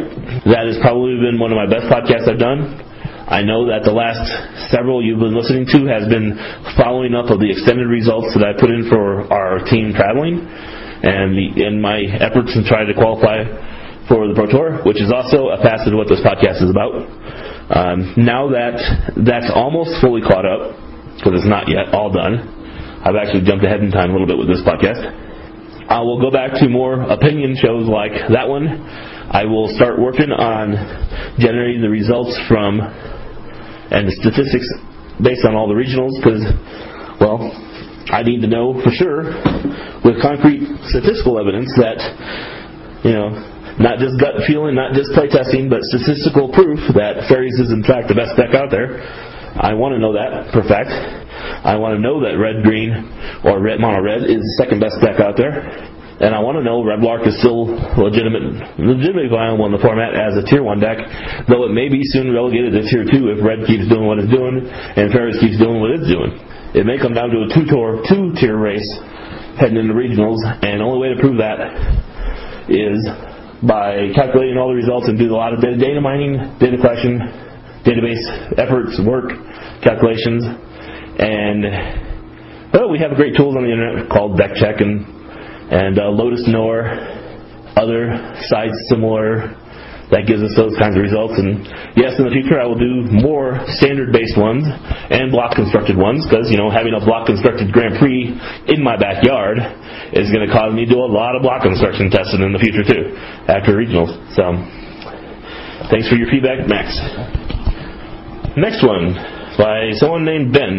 [0.49, 2.79] That has probably been one of my best podcasts I've done.
[3.23, 4.23] I know that the last
[4.69, 6.35] several you've been listening to has been
[6.75, 11.35] following up of the extended results that I put in for our team traveling and
[11.35, 13.47] the, in my efforts to try to qualify
[14.07, 16.93] for the Pro Tour, which is also a facet of what this podcast is about.
[17.71, 18.75] Um, now that
[19.15, 20.75] that's almost fully caught up,
[21.15, 22.43] because it's not yet all done,
[23.03, 25.03] I've actually jumped ahead in time a little bit with this podcast.
[25.87, 28.67] I will go back to more opinion shows like that one.
[29.31, 30.75] I will start working on
[31.37, 34.67] generating the results from and the statistics
[35.21, 36.43] based on all the regionals because,
[37.19, 37.51] well,
[38.09, 39.23] I need to know for sure
[40.03, 41.99] with concrete statistical evidence that,
[43.03, 47.57] you know, not just gut feeling, not just play testing, but statistical proof that Fairies
[47.57, 49.01] is in fact the best deck out there.
[49.53, 50.89] I want to know that for fact.
[50.89, 52.89] I want to know that red green
[53.45, 55.61] or red mono red is the second best deck out there.
[56.21, 60.13] And I want to know Red Lark is still legitimate, legitimately viable in the format
[60.13, 61.01] as a tier one deck,
[61.49, 64.29] though it may be soon relegated to tier two if Red keeps doing what it's
[64.29, 66.37] doing and Fairies keeps doing what it's doing.
[66.77, 68.87] It may come down to a two tour, two tier race
[69.57, 71.59] heading into regionals, and the only way to prove that
[72.69, 73.01] is
[73.67, 77.19] by calculating all the results and do a lot of data, mining, data collection,
[77.87, 78.23] database
[78.59, 79.31] efforts, work,
[79.81, 80.43] calculations,
[81.19, 81.63] and
[82.73, 85.05] well, we have great tools on the internet called DeckCheck and
[85.71, 86.85] and uh, Lotus Noir,
[87.75, 89.55] other sites similar
[90.13, 91.33] that gives us those kinds of results.
[91.41, 91.65] And
[91.97, 94.61] yes, in the future I will do more standard-based ones
[95.09, 98.29] and block constructed ones because you know having a block constructed Grand Prix
[98.69, 99.57] in my backyard
[100.13, 102.61] is going to cause me to do a lot of block construction testing in the
[102.61, 103.17] future too
[103.49, 104.13] after regionals.
[104.37, 104.53] So
[105.89, 106.93] thanks for your feedback, Max.
[108.53, 109.17] Next one
[109.57, 110.77] by someone named Ben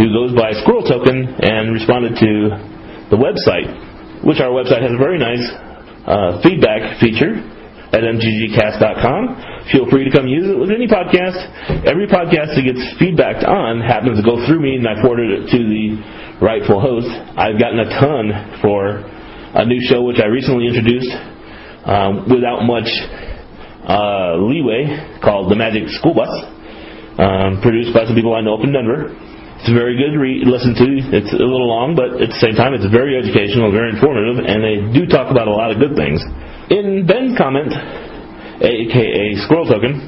[0.00, 2.32] who goes by Squirrel Token and responded to
[3.12, 5.44] the website, which our website has a very nice
[6.08, 7.53] uh, feedback feature
[7.94, 9.70] at mtgcast.com.
[9.70, 11.38] Feel free to come use it with any podcast.
[11.86, 15.46] Every podcast that gets feedback on happens to go through me, and I forward it
[15.54, 16.02] to the
[16.42, 17.06] rightful host.
[17.38, 18.98] I've gotten a ton for
[19.54, 21.14] a new show which I recently introduced
[21.86, 22.90] um, without much
[23.86, 26.32] uh, leeway called The Magic School Bus,
[27.22, 29.14] um, produced by some people I know up in Denver.
[29.62, 30.88] It's very good to re- listen to.
[31.14, 34.60] It's a little long, but at the same time, it's very educational, very informative, and
[34.60, 36.20] they do talk about a lot of good things.
[36.70, 37.68] In Ben's comment,
[38.64, 40.00] aka Squirrel Token,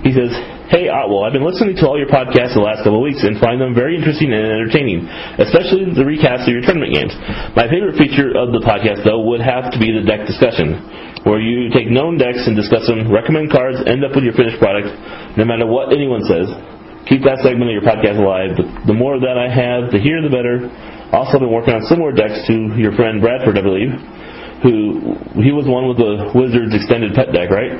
[0.00, 0.32] he says,
[0.72, 3.24] Hey uh, Otwell, I've been listening to all your podcasts the last couple of weeks
[3.24, 5.04] and find them very interesting and entertaining,
[5.40, 7.12] especially the recast of your tournament games.
[7.56, 11.40] My favorite feature of the podcast, though, would have to be the deck discussion, where
[11.40, 14.88] you take known decks and discuss them, recommend cards, end up with your finished product,
[15.36, 16.48] no matter what anyone says.
[17.08, 18.52] Keep that segment of your podcast alive.
[18.84, 20.68] The, more that I have, the hear, the better.
[21.16, 23.96] Also, I've been working on similar decks to your friend Bradford, I believe,
[24.62, 27.72] who he was one with the Wizards extended pet deck, right?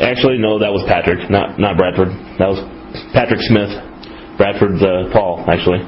[0.00, 2.12] Actually, no, that was Patrick, not not Bradford.
[2.38, 2.60] That was
[3.14, 3.70] Patrick Smith.
[4.36, 5.78] Bradford's uh, Paul, actually.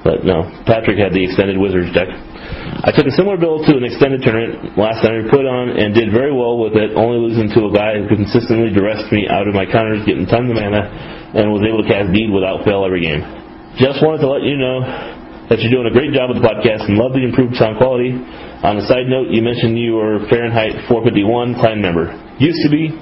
[0.00, 2.08] But no, Patrick had the extended Wizards deck.
[2.08, 5.92] I took a similar build to an extended tournament last time I put on and
[5.92, 9.44] did very well with it, only losing to a guy who consistently duressed me out
[9.44, 10.88] of my counters, getting tons of mana,
[11.36, 13.20] and was able to cast Deed without fail every game.
[13.76, 15.19] Just wanted to let you know
[15.50, 18.14] that you're doing a great job with the podcast and love the improved sound quality.
[18.14, 22.14] On a side note, you mentioned you were Fahrenheit 451 clan member.
[22.38, 22.94] Used to be.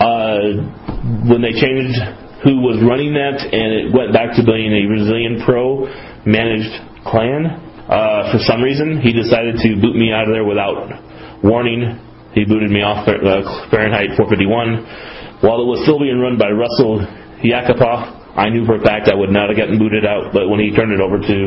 [0.00, 2.00] Uh, when they changed
[2.48, 5.84] who was running that and it went back to being a Brazilian pro
[6.24, 6.72] managed
[7.04, 7.60] clan,
[7.92, 10.96] uh, for some reason, he decided to boot me out of there without
[11.44, 12.00] warning.
[12.32, 15.44] He booted me off uh, Fahrenheit 451.
[15.44, 17.04] While it was still being run by Russell
[17.44, 20.60] Yakapa, I knew for a fact I would not have gotten booted out, but when
[20.60, 21.38] he turned it over to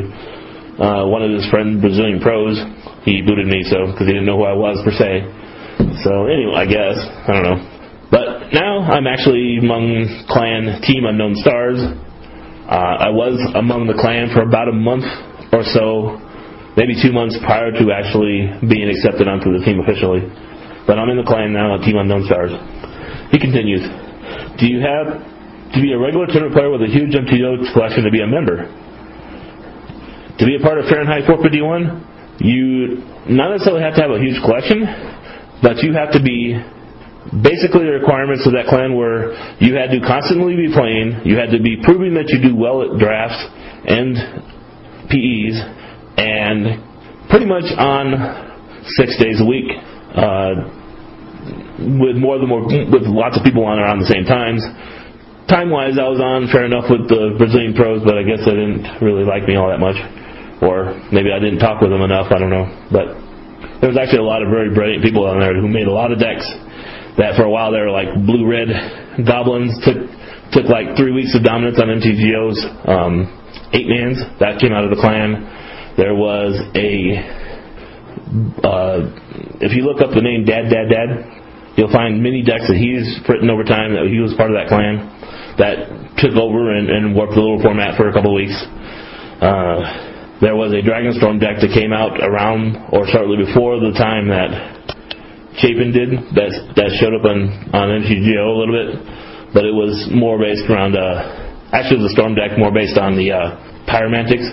[0.77, 2.61] uh, one of his friend Brazilian pros,
[3.03, 5.25] he booted me so because he didn't know who I was per se.
[6.05, 7.59] So anyway, I guess I don't know.
[8.13, 11.81] But now I'm actually among clan Team Unknown Stars.
[11.81, 15.05] Uh, I was among the clan for about a month
[15.53, 16.21] or so
[16.77, 20.21] maybe two months prior to actually being accepted onto the team officially.
[20.85, 22.51] But I'm in the clan now, on Team Unknown Stars.
[23.31, 23.81] He continues,
[24.59, 25.34] Do you have
[25.75, 28.65] to be a regular tournament player with a huge MTGO collection to be a member?
[30.39, 34.39] To be a part of Fahrenheit 451, you not necessarily have to have a huge
[34.43, 34.83] collection,
[35.63, 36.55] but you have to be
[37.41, 41.49] basically the requirements of that clan were you had to constantly be playing, you had
[41.51, 43.39] to be proving that you do well at drafts
[43.87, 44.15] and
[45.09, 45.55] PEs,
[46.17, 49.71] and pretty much on six days a week,
[50.15, 50.69] uh,
[51.99, 54.61] with more than more with lots of people on around the same times.
[55.45, 58.57] Time wise, I was on fair enough with the Brazilian pros, but I guess they
[58.57, 59.93] didn't really like me all that much,
[60.57, 62.33] or maybe I didn't talk with them enough.
[62.33, 63.13] I don't know, but
[63.77, 66.09] there was actually a lot of very brilliant people on there who made a lot
[66.09, 66.49] of decks
[67.21, 68.73] that for a while they were like blue red
[69.21, 69.69] goblins.
[69.85, 70.09] Took
[70.49, 73.29] took like three weeks of dominance on MTGO's um,
[73.69, 74.17] eight mans.
[74.41, 75.45] That came out of the clan.
[75.93, 77.21] There was a
[78.65, 78.97] uh,
[79.61, 81.09] if you look up the name Dad Dad Dad,
[81.77, 84.73] you'll find many decks that he's written over time that he was part of that
[84.73, 85.13] clan
[85.57, 88.55] that took over and, and warped the little format for a couple of weeks.
[89.39, 94.27] Uh, there was a Dragonstorm deck that came out around or shortly before the time
[94.27, 94.51] that
[95.63, 98.89] Chapin did that that showed up on on MTGO a little bit,
[99.55, 103.31] but it was more based around uh, actually the Storm deck more based on the
[103.31, 103.55] uh,
[103.87, 104.43] Pyromantics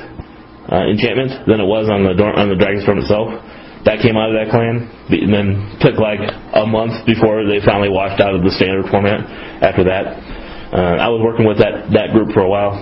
[0.70, 3.34] uh, enchantment than it was on the on the Dragonstorm itself.
[3.82, 6.22] That came out of that clan, and then took like
[6.54, 9.26] a month before they finally washed out of the standard format.
[9.58, 10.41] After that,
[10.72, 12.80] uh, I was working with that that group for a while,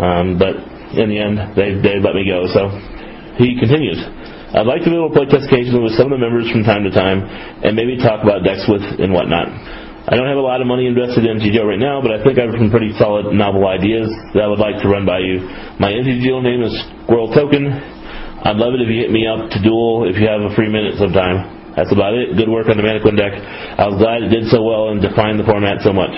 [0.00, 0.56] um, but
[0.96, 2.48] in the end, they they let me go.
[2.48, 2.72] So
[3.36, 4.00] he continues.
[4.48, 6.64] I'd like to be able to play test occasionally with some of the members from
[6.64, 7.20] time to time,
[7.60, 9.52] and maybe talk about decks with and whatnot.
[10.08, 12.40] I don't have a lot of money invested in MTGO right now, but I think
[12.40, 15.44] I have some pretty solid novel ideas that I would like to run by you.
[15.76, 16.72] My MTGO name is
[17.04, 17.68] Squirrel Token.
[17.68, 20.72] I'd love it if you hit me up to duel if you have a free
[20.72, 21.76] minute sometime.
[21.76, 22.40] That's about it.
[22.40, 23.36] Good work on the Mannequin deck.
[23.36, 26.16] I was glad it did so well and defined the format so much.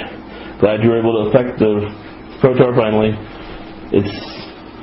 [0.60, 1.88] Glad you were able to affect the
[2.40, 3.16] Pro Tour finally.
[3.96, 4.06] It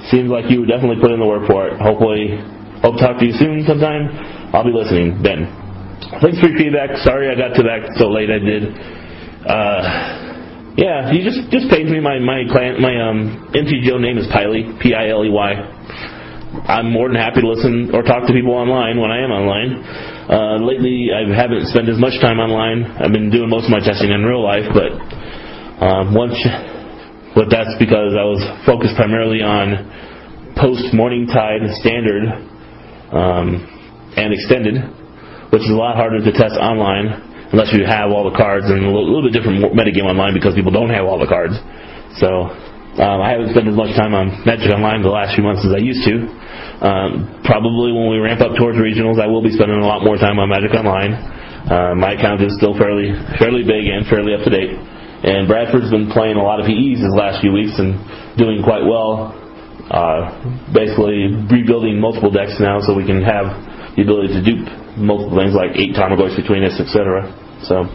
[0.09, 1.79] seems like you definitely put in the work for it.
[1.79, 2.37] Hopefully,
[2.81, 4.09] hope to talk to you soon sometime.
[4.53, 5.47] I'll be listening then.
[6.21, 6.97] Thanks for your feedback.
[7.05, 8.29] Sorry I got to that so late.
[8.29, 8.73] I did
[9.47, 9.81] uh,
[10.75, 14.77] yeah, you just just paid me my my client my um MTGO name is Piley
[14.77, 15.51] P I L E Y.
[16.67, 19.71] I'm more than happy to listen or talk to people online when I am online.
[20.27, 22.83] Uh, lately, I haven't spent as much time online.
[22.97, 24.91] I've been doing most of my testing in real life, but
[25.79, 26.37] um, once,
[27.35, 29.85] but that's because I was focused primarily on
[30.57, 32.25] post Morningtide standard
[33.13, 33.61] um,
[34.17, 34.81] and extended,
[35.53, 38.83] which is a lot harder to test online unless you have all the cards and
[38.83, 41.55] a little, little bit different metagame online because people don't have all the cards.
[42.19, 42.51] So
[42.97, 45.71] um, I haven't spent as much time on Magic Online the last few months as
[45.71, 46.15] I used to.
[46.81, 50.17] Um, probably when we ramp up towards regionals, I will be spending a lot more
[50.17, 51.13] time on Magic Online.
[51.69, 54.73] Uh, my account is still fairly fairly big and fairly up to date.
[55.23, 57.97] And Bradford's been playing a lot of PEs these last few weeks and
[58.37, 59.33] doing quite well.
[59.87, 60.35] Uh,
[60.75, 63.47] basically rebuilding multiple decks now so we can have
[63.95, 64.67] the ability to dupe
[64.99, 67.23] multiple things like eight Tarmogoyfs between us, etc.
[67.63, 67.87] So,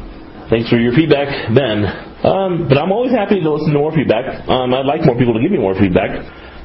[0.48, 1.84] thanks for your feedback, Ben.
[2.24, 4.48] Um, but I'm always happy to listen to more feedback.
[4.48, 6.10] Um, I'd like more people to give me more feedback,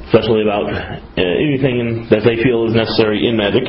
[0.07, 3.65] especially about uh, anything that they feel is necessary in Magic.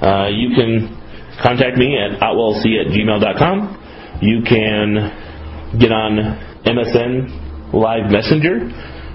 [0.00, 0.88] Uh, you can
[1.42, 4.20] contact me at otwellc at gmail.com.
[4.22, 4.96] You can
[5.78, 8.70] get on MSN Live Messenger,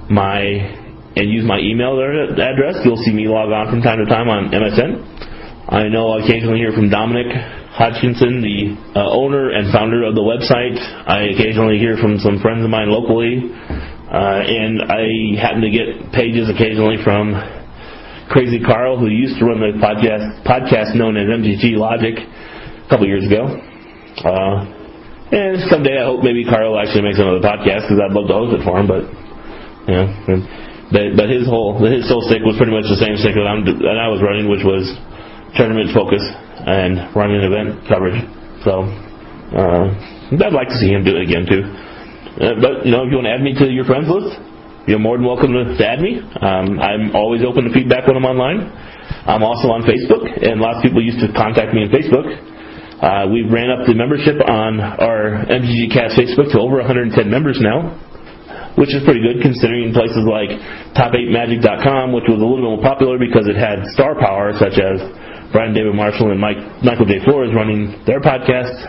[0.09, 0.79] my
[1.15, 2.79] and use my email address.
[2.85, 5.69] You'll see me log on from time to time on MSN.
[5.69, 7.27] I know I occasionally hear from Dominic
[7.75, 10.77] Hodgkinson, the uh, owner and founder of the website.
[10.79, 16.11] I occasionally hear from some friends of mine locally, uh, and I happen to get
[16.13, 17.35] pages occasionally from
[18.29, 23.05] Crazy Carl, who used to run the podcast podcast known as MTG Logic a couple
[23.07, 23.59] years ago.
[24.25, 24.78] Uh,
[25.31, 28.51] and someday I hope maybe Carl actually make another podcast because I'd love to host
[28.57, 28.87] it for him.
[28.89, 29.03] But
[29.85, 30.07] you know,
[30.89, 33.61] but, but his whole his whole stick was pretty much the same stick that, I'm,
[33.65, 34.89] that I was running, which was
[35.53, 36.21] tournament focus
[36.65, 38.17] and running event coverage.
[38.65, 38.89] So
[39.53, 39.85] uh,
[40.33, 41.61] I'd like to see him do it again too.
[42.37, 44.33] Uh, but you know, if you want to add me to your friends list,
[44.89, 46.17] you're more than welcome to, to add me.
[46.41, 48.65] Um, I'm always open to feedback when I'm online.
[49.29, 52.25] I'm also on Facebook, and lots of people used to contact me on Facebook.
[52.99, 57.55] Uh, we ran up the membership on our MTG Cast Facebook to over 110 members
[57.63, 57.95] now,
[58.75, 60.51] which is pretty good considering places like
[60.99, 64.99] Top8Magic.com, which was a little bit more popular because it had star power, such as
[65.55, 67.23] Brian David Marshall and Mike, Michael J.
[67.23, 68.83] Flores running their podcasts.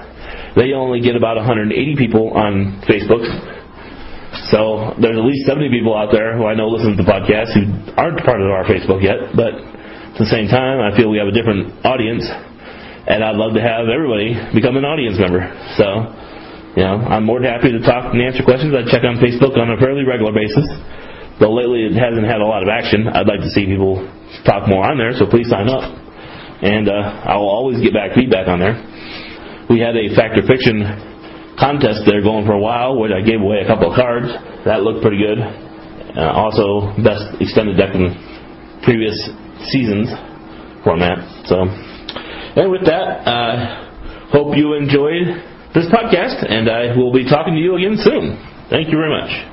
[0.59, 3.23] They only get about 180 people on Facebook.
[4.51, 7.55] So there's at least 70 people out there who I know listen to the podcast
[7.55, 9.39] who aren't part of our Facebook yet.
[9.39, 12.27] But at the same time, I feel we have a different audience,
[13.07, 15.47] and I'd love to have everybody become an audience member.
[15.81, 15.87] So,
[16.77, 18.75] you know, I'm more than happy to talk and answer questions.
[18.77, 20.67] I check on Facebook on a fairly regular basis.
[21.41, 23.09] Though lately it hasn't had a lot of action.
[23.09, 24.05] I'd like to see people
[24.45, 25.83] talk more on there, so please sign up.
[26.61, 28.77] And uh, I will always get back feedback on there
[29.71, 30.83] we had a fact or fiction
[31.55, 34.27] contest there going for a while where I gave away a couple of cards.
[34.67, 35.39] That looked pretty good.
[35.39, 38.11] Uh, also, best extended deck in
[38.83, 39.15] previous
[39.71, 40.11] seasons
[40.83, 41.23] format.
[41.47, 41.71] So,
[42.57, 45.27] and with that, uh, hope you enjoyed
[45.75, 48.39] this podcast, and I will be talking to you again soon.
[48.71, 49.50] Thank you very much.